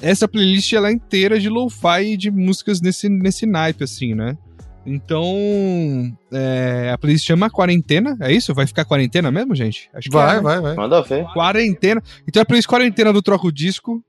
[0.01, 4.37] essa playlist ela é inteira de lo-fi e de músicas nesse, nesse naipe, assim, né?
[4.85, 5.33] Então,
[6.31, 8.53] é, a playlist chama Quarentena, é isso?
[8.53, 9.89] Vai ficar quarentena mesmo, gente?
[9.93, 10.41] Acho que é, Vai, né?
[10.41, 10.75] vai, vai.
[10.75, 11.25] Manda ver.
[11.33, 12.01] Quarentena.
[12.27, 14.03] Então é a playlist Quarentena do Troco Disco.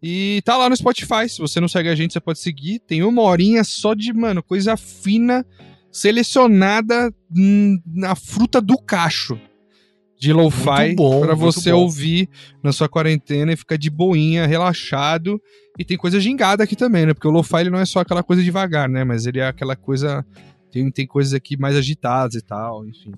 [0.00, 1.28] E tá lá no Spotify.
[1.28, 2.78] Se você não segue a gente, você pode seguir.
[2.80, 5.44] Tem uma horinha só de, mano, coisa fina,
[5.94, 7.14] selecionada
[7.86, 9.38] na fruta do cacho.
[10.18, 11.78] De lo-fi muito você bom.
[11.80, 12.28] ouvir
[12.62, 15.40] na sua quarentena e ficar de boinha, relaxado.
[15.78, 17.14] E tem coisa gingada aqui também, né?
[17.14, 19.04] Porque o lo-fi ele não é só aquela coisa devagar, né?
[19.04, 20.24] Mas ele é aquela coisa.
[20.72, 23.12] Tem, tem coisas aqui mais agitadas e tal, enfim.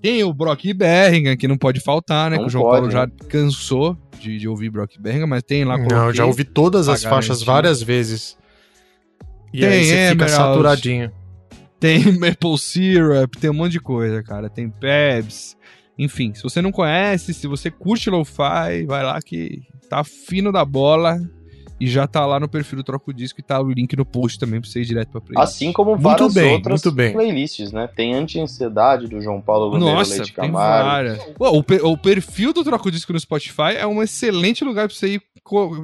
[0.00, 2.36] Tem o Brock Berringa, que não pode faltar, né?
[2.36, 3.12] Não que o João pode, Paulo já né?
[3.28, 7.42] cansou de, de ouvir Brock Berringa, mas tem lá Não, já ouvi todas as faixas
[7.42, 8.38] várias vezes.
[9.52, 10.30] E Tem aí você fica Emerald.
[10.30, 11.12] saturadinho.
[11.82, 14.48] Tem Maple Syrup, tem um monte de coisa, cara.
[14.48, 15.56] Tem Pebs.
[15.98, 19.60] Enfim, se você não conhece, se você curte lo-fi, vai lá que
[19.90, 21.20] tá fino da bola
[21.80, 24.38] e já tá lá no perfil do Troco Disco e tá o link no post
[24.38, 25.52] também pra você ir direto pra playlist.
[25.54, 27.12] Assim como Muito várias bem, outras muito bem.
[27.12, 27.88] playlists, né?
[27.94, 30.88] Tem Anti-Ansiedade do João Paulo Bandeira Nossa, Leite tem Camargo.
[30.88, 31.24] várias.
[31.36, 34.96] Pô, o, per- o perfil do Troco Disco no Spotify é um excelente lugar pra
[34.96, 35.22] você ir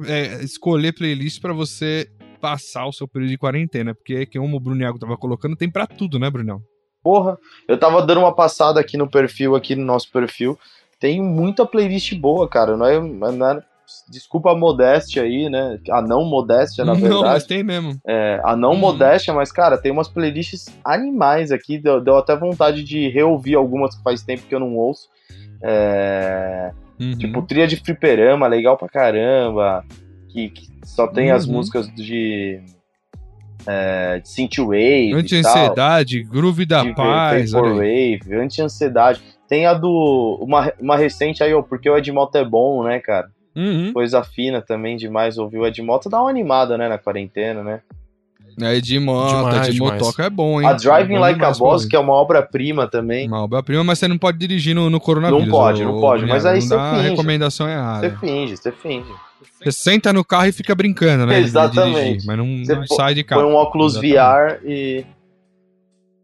[0.07, 2.09] é, escolher playlist pra você
[2.39, 6.17] passar o seu período de quarentena, porque como o Bruniago tava colocando, tem pra tudo,
[6.19, 6.61] né, Brunão?
[7.03, 7.37] Porra,
[7.67, 10.57] eu tava dando uma passada aqui no perfil, aqui no nosso perfil.
[10.99, 12.75] Tem muita playlist boa, cara.
[12.75, 13.63] Não é, não é-
[14.11, 15.79] desculpa a modéstia aí, né?
[15.91, 17.47] A não modéstia, na Não, mas verdade.
[17.47, 17.97] tem mesmo.
[18.05, 18.77] É, a não Uhum.
[18.79, 21.77] modéstia, mas, cara, tem umas playlists animais aqui.
[21.79, 25.07] Deu, deu até vontade de reouvir algumas que faz tempo que eu não ouço.
[25.63, 27.17] É, Uhum.
[27.17, 29.85] Tipo, trilha de fliperama, legal pra caramba.
[30.31, 31.53] Que, que só tem as Uhum.
[31.53, 32.61] músicas de.
[33.67, 35.13] É, de Synthwave.
[35.13, 37.51] Anti-ansiedade, groove da de paz.
[37.51, 39.21] Vaporwave, anti-ansiedade.
[39.47, 40.39] Tem a do.
[40.41, 43.27] Uma, uma recente aí, ó, porque o Edmota é bom, né, cara?
[43.55, 43.91] Uhum.
[43.91, 46.09] Coisa fina também demais ouvir o Edmota.
[46.09, 47.81] Dá uma animada, né, na quarentena, né?
[48.61, 49.93] É de moto, Demais, de demais.
[50.01, 50.67] motoca é bom, hein?
[50.67, 53.27] A Driving É Like a Boss, que é uma obra-prima também.
[53.27, 55.45] Uma obra-prima, mas você não pode dirigir no, no coronavírus.
[55.45, 57.09] Não pode, não pode, mas aí você dá a finge.
[57.09, 58.17] recomendação Você errada.
[58.19, 59.09] finge, você finge.
[59.61, 61.39] Você senta no carro e fica brincando, né?
[61.39, 61.95] de Exatamente.
[61.95, 63.41] dirigir, mas não, Você não sai de carro.
[63.41, 64.59] Põe um óculos Exatamente.
[64.61, 65.05] VR e.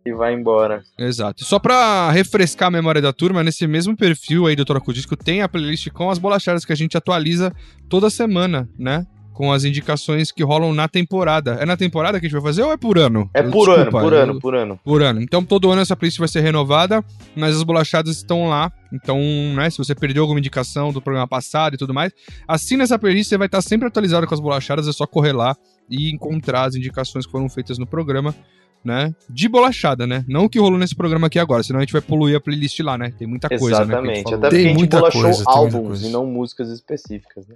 [0.07, 0.83] E vai embora.
[0.99, 1.43] Exato.
[1.43, 5.41] Só pra refrescar a memória da turma, nesse mesmo perfil aí do Troco Disco tem
[5.41, 7.51] a playlist com as bolachadas que a gente atualiza
[7.89, 9.03] toda semana, né?
[9.35, 11.57] Com as indicações que rolam na temporada.
[11.59, 13.29] É na temporada que a gente vai fazer ou é por ano?
[13.33, 14.79] É Eu- por desculpa, ano, por eu- ano, por ano.
[14.83, 15.21] por ano.
[15.21, 17.03] Então todo ano essa playlist vai ser renovada,
[17.35, 18.71] mas as bolachadas estão lá.
[18.93, 19.19] Então,
[19.53, 22.13] né, se você perdeu alguma indicação do programa passado e tudo mais,
[22.47, 25.53] assina essa playlist, você vai estar sempre atualizado com as bolachadas, é só correr lá
[25.89, 28.33] e encontrar as indicações que foram feitas no programa,
[28.85, 29.13] né?
[29.29, 30.23] De bolachada, né?
[30.29, 32.79] Não o que rolou nesse programa aqui agora, senão a gente vai poluir a playlist
[32.79, 33.11] lá, né?
[33.17, 33.95] Tem muita coisa, né?
[33.95, 34.33] a gente Exatamente.
[34.33, 37.55] Até Tem porque a gente muita bolachou coisa, álbuns e não músicas específicas, né?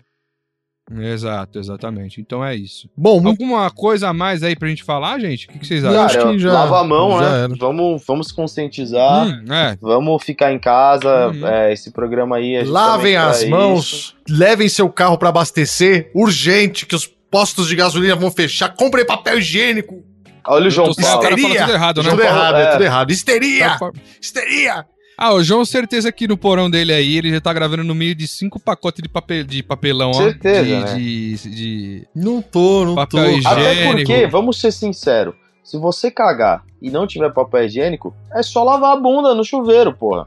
[0.92, 2.20] Exato, exatamente.
[2.20, 2.90] Então é isso.
[2.98, 5.46] Bom, muito Alguma coisa a mais aí pra gente falar, gente?
[5.46, 6.02] O que, que vocês acham?
[6.02, 7.44] Acho Cara, que já- lava a mão, já né?
[7.44, 7.56] era.
[7.60, 9.28] Vamos, vamos conscientizar.
[9.28, 9.78] Hum, é.
[9.80, 11.28] Vamos ficar em casa.
[11.28, 11.48] Uhum.
[11.48, 13.50] é, esse programa aí é Lavem as isso.
[13.50, 18.70] mãos, levem seu carro pra abastecer, urgente, que os postos de gasolina vão fechar.
[18.76, 20.04] Comprem papel higiênico.
[20.48, 21.38] Olha o João Tô- o cara Paulo.
[21.38, 22.10] tudo errado, né?
[22.10, 22.72] Tudo Paulo, errado, é é.
[22.72, 23.12] tudo errado.
[23.12, 23.78] Histeria!
[23.78, 24.86] Tá- Histeria!
[25.22, 28.16] Ah, o João, certeza que no porão dele aí, ele já tá gravando no meio
[28.16, 30.14] de cinco pacotes de, papel, de papelão, ó.
[30.14, 30.94] Certeza, de, né?
[30.96, 33.30] de, de- Não tô, não Papel tô.
[33.32, 33.50] higiênico.
[33.50, 38.64] Até porque, vamos ser sinceros, se você cagar e não tiver papel higiênico, é só
[38.64, 40.26] lavar a bunda no chuveiro, porra.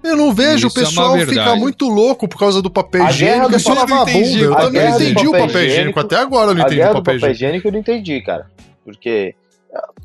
[0.00, 1.60] Eu não vejo, Isso o é pessoal fica verdade.
[1.60, 3.48] muito louco por causa do papel A higiênico.
[3.48, 4.28] guerra É só papel- lavar a eu não bunda.
[4.28, 6.00] entendi Eu papel entendi o papel higiênico.
[6.00, 7.34] Até agora eu não entendi o papel papel higiênico.
[7.36, 8.46] higiênico eu não entendi, cara.
[8.84, 9.34] Porque.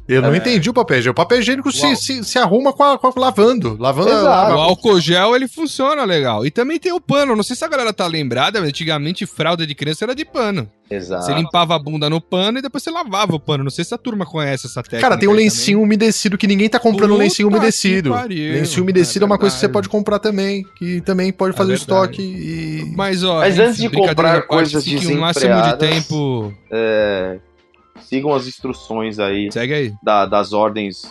[0.08, 0.38] Eu não É.
[0.38, 1.22] entendi o papel higiênico.
[1.22, 3.78] O papel higiênico se, se, se arruma com a, com a- lavando.
[3.80, 4.56] Lavando a-.
[4.56, 6.46] O álcool gel, ele funciona legal.
[6.46, 7.36] E também tem o pano.
[7.36, 10.70] Não sei se a galera tá lembrada, mas antigamente fralda de criança era de pano.
[10.92, 11.26] Exato.
[11.26, 13.64] Você limpava a bunda no pano e depois você lavava o pano.
[13.64, 15.02] Não sei se a turma conhece essa técnica.
[15.08, 18.10] Cara, tem um lencinho umedecido que ninguém tá comprando um Puta lencinho que umedecido.
[18.12, 18.54] pariu.
[18.56, 20.66] lencinho umedecido é, É uma coisa que você pode comprar também.
[20.78, 22.12] Que também pode É fazer o verdade.
[22.12, 22.80] estoque e.
[22.82, 22.94] também.
[22.98, 26.54] Mas, ó, Mas antes de comprar parte, coisas fique o máximo de tempo.
[26.70, 27.40] É,
[28.02, 29.94] sigam as instruções aí Segue aí.
[30.02, 31.04] da- das ordens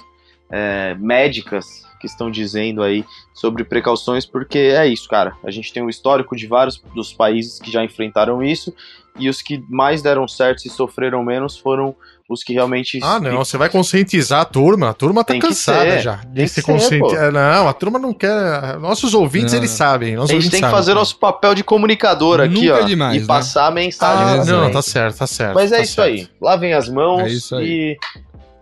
[0.50, 5.34] é, médicas que estão dizendo aí sobre precauções, porque é isso, cara.
[5.44, 8.74] A gente tem um histórico de vários dos países que já enfrentaram isso,
[9.18, 11.94] e os que mais deram certo e sofreram menos foram
[12.32, 12.98] os que realmente.
[13.02, 14.90] Ah, não, você vai conscientizar a turma.
[14.90, 16.16] A turma tá cansada ser, já.
[16.18, 17.14] tem que ser, conscienti- pô.
[17.14, 18.78] É, Não, a turma não quer.
[18.78, 20.16] Nossos ouvintes, Não, eles sabem.
[20.16, 20.74] Nossos A gente tem que sabem.
[20.76, 22.78] fazer nosso papel de comunicador aqui, Nunca ó.
[22.78, 23.26] é demais, e né?
[23.26, 24.40] passar a mensagem.
[24.40, 25.54] Ah, não, tá certo, tá certo.
[25.54, 26.08] Mas é tá isso certo.
[26.08, 26.28] aí.
[26.40, 27.66] Lavem as mãos É isso aí.
[27.66, 27.98] e.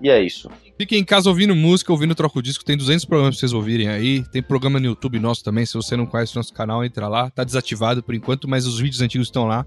[0.03, 0.49] E é isso.
[0.79, 2.65] Fiquem em casa ouvindo música, ouvindo Troco Disco.
[2.65, 4.23] Tem 200 programas pra vocês ouvirem aí.
[4.33, 5.67] Tem programa no YouTube nosso também.
[5.67, 7.29] Se você não conhece o nosso canal, entra lá.
[7.29, 9.67] Tá desativado por enquanto, mas os vídeos antigos estão lá.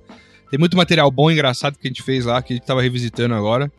[0.54, 2.80] Tem muito material bom e engraçado que a gente fez lá, que a gente tava
[2.80, 3.72] revisitando agora.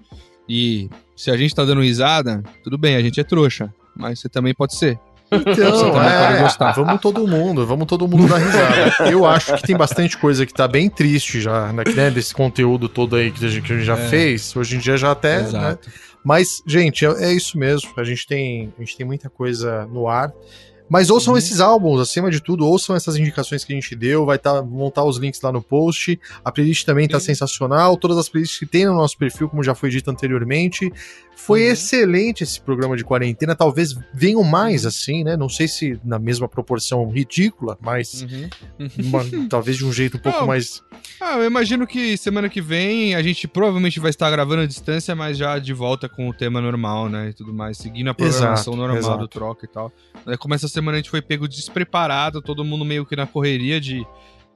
[0.49, 3.73] E se a gente tá dando risada, tudo bem, a gente é trouxa.
[3.95, 4.99] Mas você também pode ser.
[5.31, 6.73] Você Então, é, gostar.
[6.73, 9.09] vamos todo mundo, vamos todo mundo dar risada.
[9.09, 12.89] Eu acho que tem bastante coisa que tá bem triste já, né, né, desse conteúdo
[12.89, 14.09] todo aí que a gente, que a gente já É.
[14.09, 14.57] fez.
[14.57, 15.79] Hoje em dia já até, né.
[16.25, 17.91] Mas, gente, é, é isso mesmo.
[17.97, 20.33] A gente, tem, a gente tem muita coisa no ar.
[20.95, 21.39] Mas ouçam Uhum.
[21.39, 24.25] esses álbuns, acima de tudo, ouçam essas indicações que a gente deu.
[24.25, 26.21] Vai tá, vão estar os links lá no post.
[26.45, 27.27] A playlist também tá Sim.
[27.27, 27.97] sensacional.
[27.97, 30.93] Todas as playlists que tem no nosso perfil, como já foi dito anteriormente.
[31.37, 31.73] Foi Uhum.
[31.73, 33.55] excelente esse programa de quarentena.
[33.55, 35.37] Talvez venham mais assim, né?
[35.37, 38.49] Não sei se na mesma proporção ridícula, mas Uhum.
[39.05, 39.21] uma-
[39.51, 40.83] talvez de um jeito um pouco Não, mais.
[41.21, 45.15] Ah, eu imagino que semana que vem a gente provavelmente vai estar gravando à distância,
[45.15, 47.29] mas já de volta com o tema normal, né?
[47.29, 49.19] E tudo mais, seguindo a programação Exato, normal exato.
[49.19, 49.93] do troca e tal.
[50.39, 54.05] Como essa semana a gente foi pego despreparado, todo mundo meio que na correria de,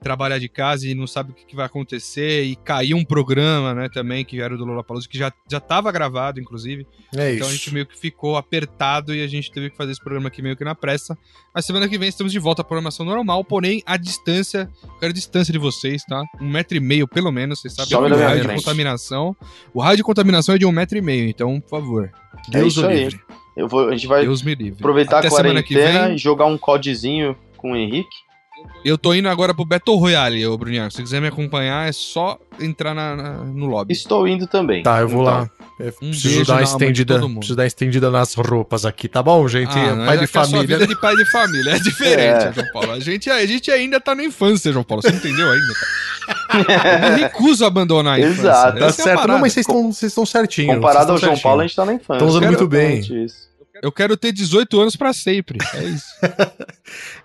[0.01, 3.89] trabalhar de casa e não sabe o que, vai acontecer, e caiu um programa, né,
[3.89, 6.87] também, que era o do Lollapalooza, que já, já tava gravado, inclusive.
[7.15, 10.01] É Então a gente meio que ficou apertado e a gente teve que fazer esse
[10.01, 11.17] programa aqui meio que na pressa.
[11.53, 15.11] Mas semana que vem estamos de volta à programação normal, porém a distância, eu quero
[15.11, 16.23] a distância de vocês, tá?
[16.39, 18.59] Um metro e meio, pelo menos, vocês sabem Sobe que da o raio de frente.
[18.63, 19.35] contaminação.
[19.73, 22.09] O raio de contaminação é de um metro e meio, então, por favor,
[22.47, 23.03] É Deus isso o aí.
[23.03, 23.19] livre.
[23.57, 24.79] Eu vou, a gente vai Deus me livre.
[24.79, 26.15] aproveitar Até a semana que quarentena vem.
[26.15, 28.15] e jogar um codezinho com o Henrique.
[28.85, 30.89] Eu tô indo agora pro Battle Royale, ô Bruninho.
[30.89, 33.91] Se quiser me acompanhar, é só entrar na- na- no lobby.
[33.93, 34.83] Estou indo também.
[34.83, 35.49] Tá, eu vou Então, lá.
[35.79, 37.13] Eu um preciso beijo dar estendida.
[37.15, 37.37] todo mundo.
[37.39, 39.69] Preciso dar uma estendida nas roupas aqui, tá bom, gente?
[39.77, 40.77] Ah, pai é de que a sua família.
[40.77, 41.71] vida é de pai de família.
[41.71, 42.53] É diferente, É.
[42.53, 42.91] João Paulo.
[42.93, 45.01] A gente, a gente ainda tá na infância, João Paulo.
[45.01, 47.05] Você não entendeu ainda, cara.
[47.07, 48.41] Eu me recuso abandonar a infância.
[48.41, 48.79] Exato.
[48.79, 49.27] Tá Essa é a certo.
[49.27, 49.67] Não, mas vocês
[50.03, 50.75] estão certinhos.
[50.75, 52.13] Comparado ao João Paulo, a gente tá na infância.
[52.13, 52.99] Estão usando muito bem.
[52.99, 53.48] Isso.
[53.81, 55.57] Eu quero ter 18 anos pra sempre.
[55.75, 56.05] É isso.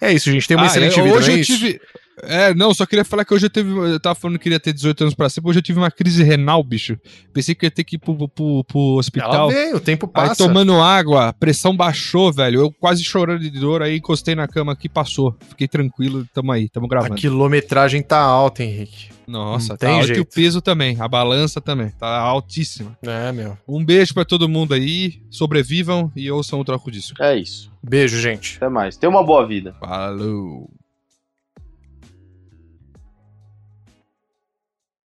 [0.00, 0.46] É isso, gente.
[0.46, 1.56] Tem uma Ah, excelente é, vida, hoje é eu isso?
[1.56, 1.80] tive.
[2.22, 3.70] É, não, só queria falar que hoje eu teve.
[3.70, 6.22] Eu tava falando que queria ter 18 anos pra sempre, hoje eu tive uma crise
[6.22, 6.98] renal, bicho.
[7.32, 9.48] Pensei que ia ter que ir pro, pro, pro- pro Ela hospital.
[9.48, 10.44] vem, o tempo Aí passa.
[10.46, 12.60] tomando água, a pressão baixou, velho.
[12.60, 15.34] Eu quase chorando de dor, aí encostei na cama aqui, passou.
[15.48, 17.14] Fiquei tranquilo, tamo aí, tamo A gravando.
[17.14, 19.08] quilometragem tá alta, Henrique.
[19.26, 20.20] Nossa, Não tá tem alto e jeito.
[20.22, 22.96] o peso também, a balança também, tá altíssima.
[23.02, 23.56] É, meu.
[23.66, 27.14] Um beijo pra todo mundo aí, sobrevivam e ouçam o troco disso.
[27.20, 27.72] É isso.
[27.82, 28.56] Beijo, gente.
[28.56, 28.96] Até mais.
[28.96, 29.74] Tenha uma boa vida.
[29.80, 30.70] Falou!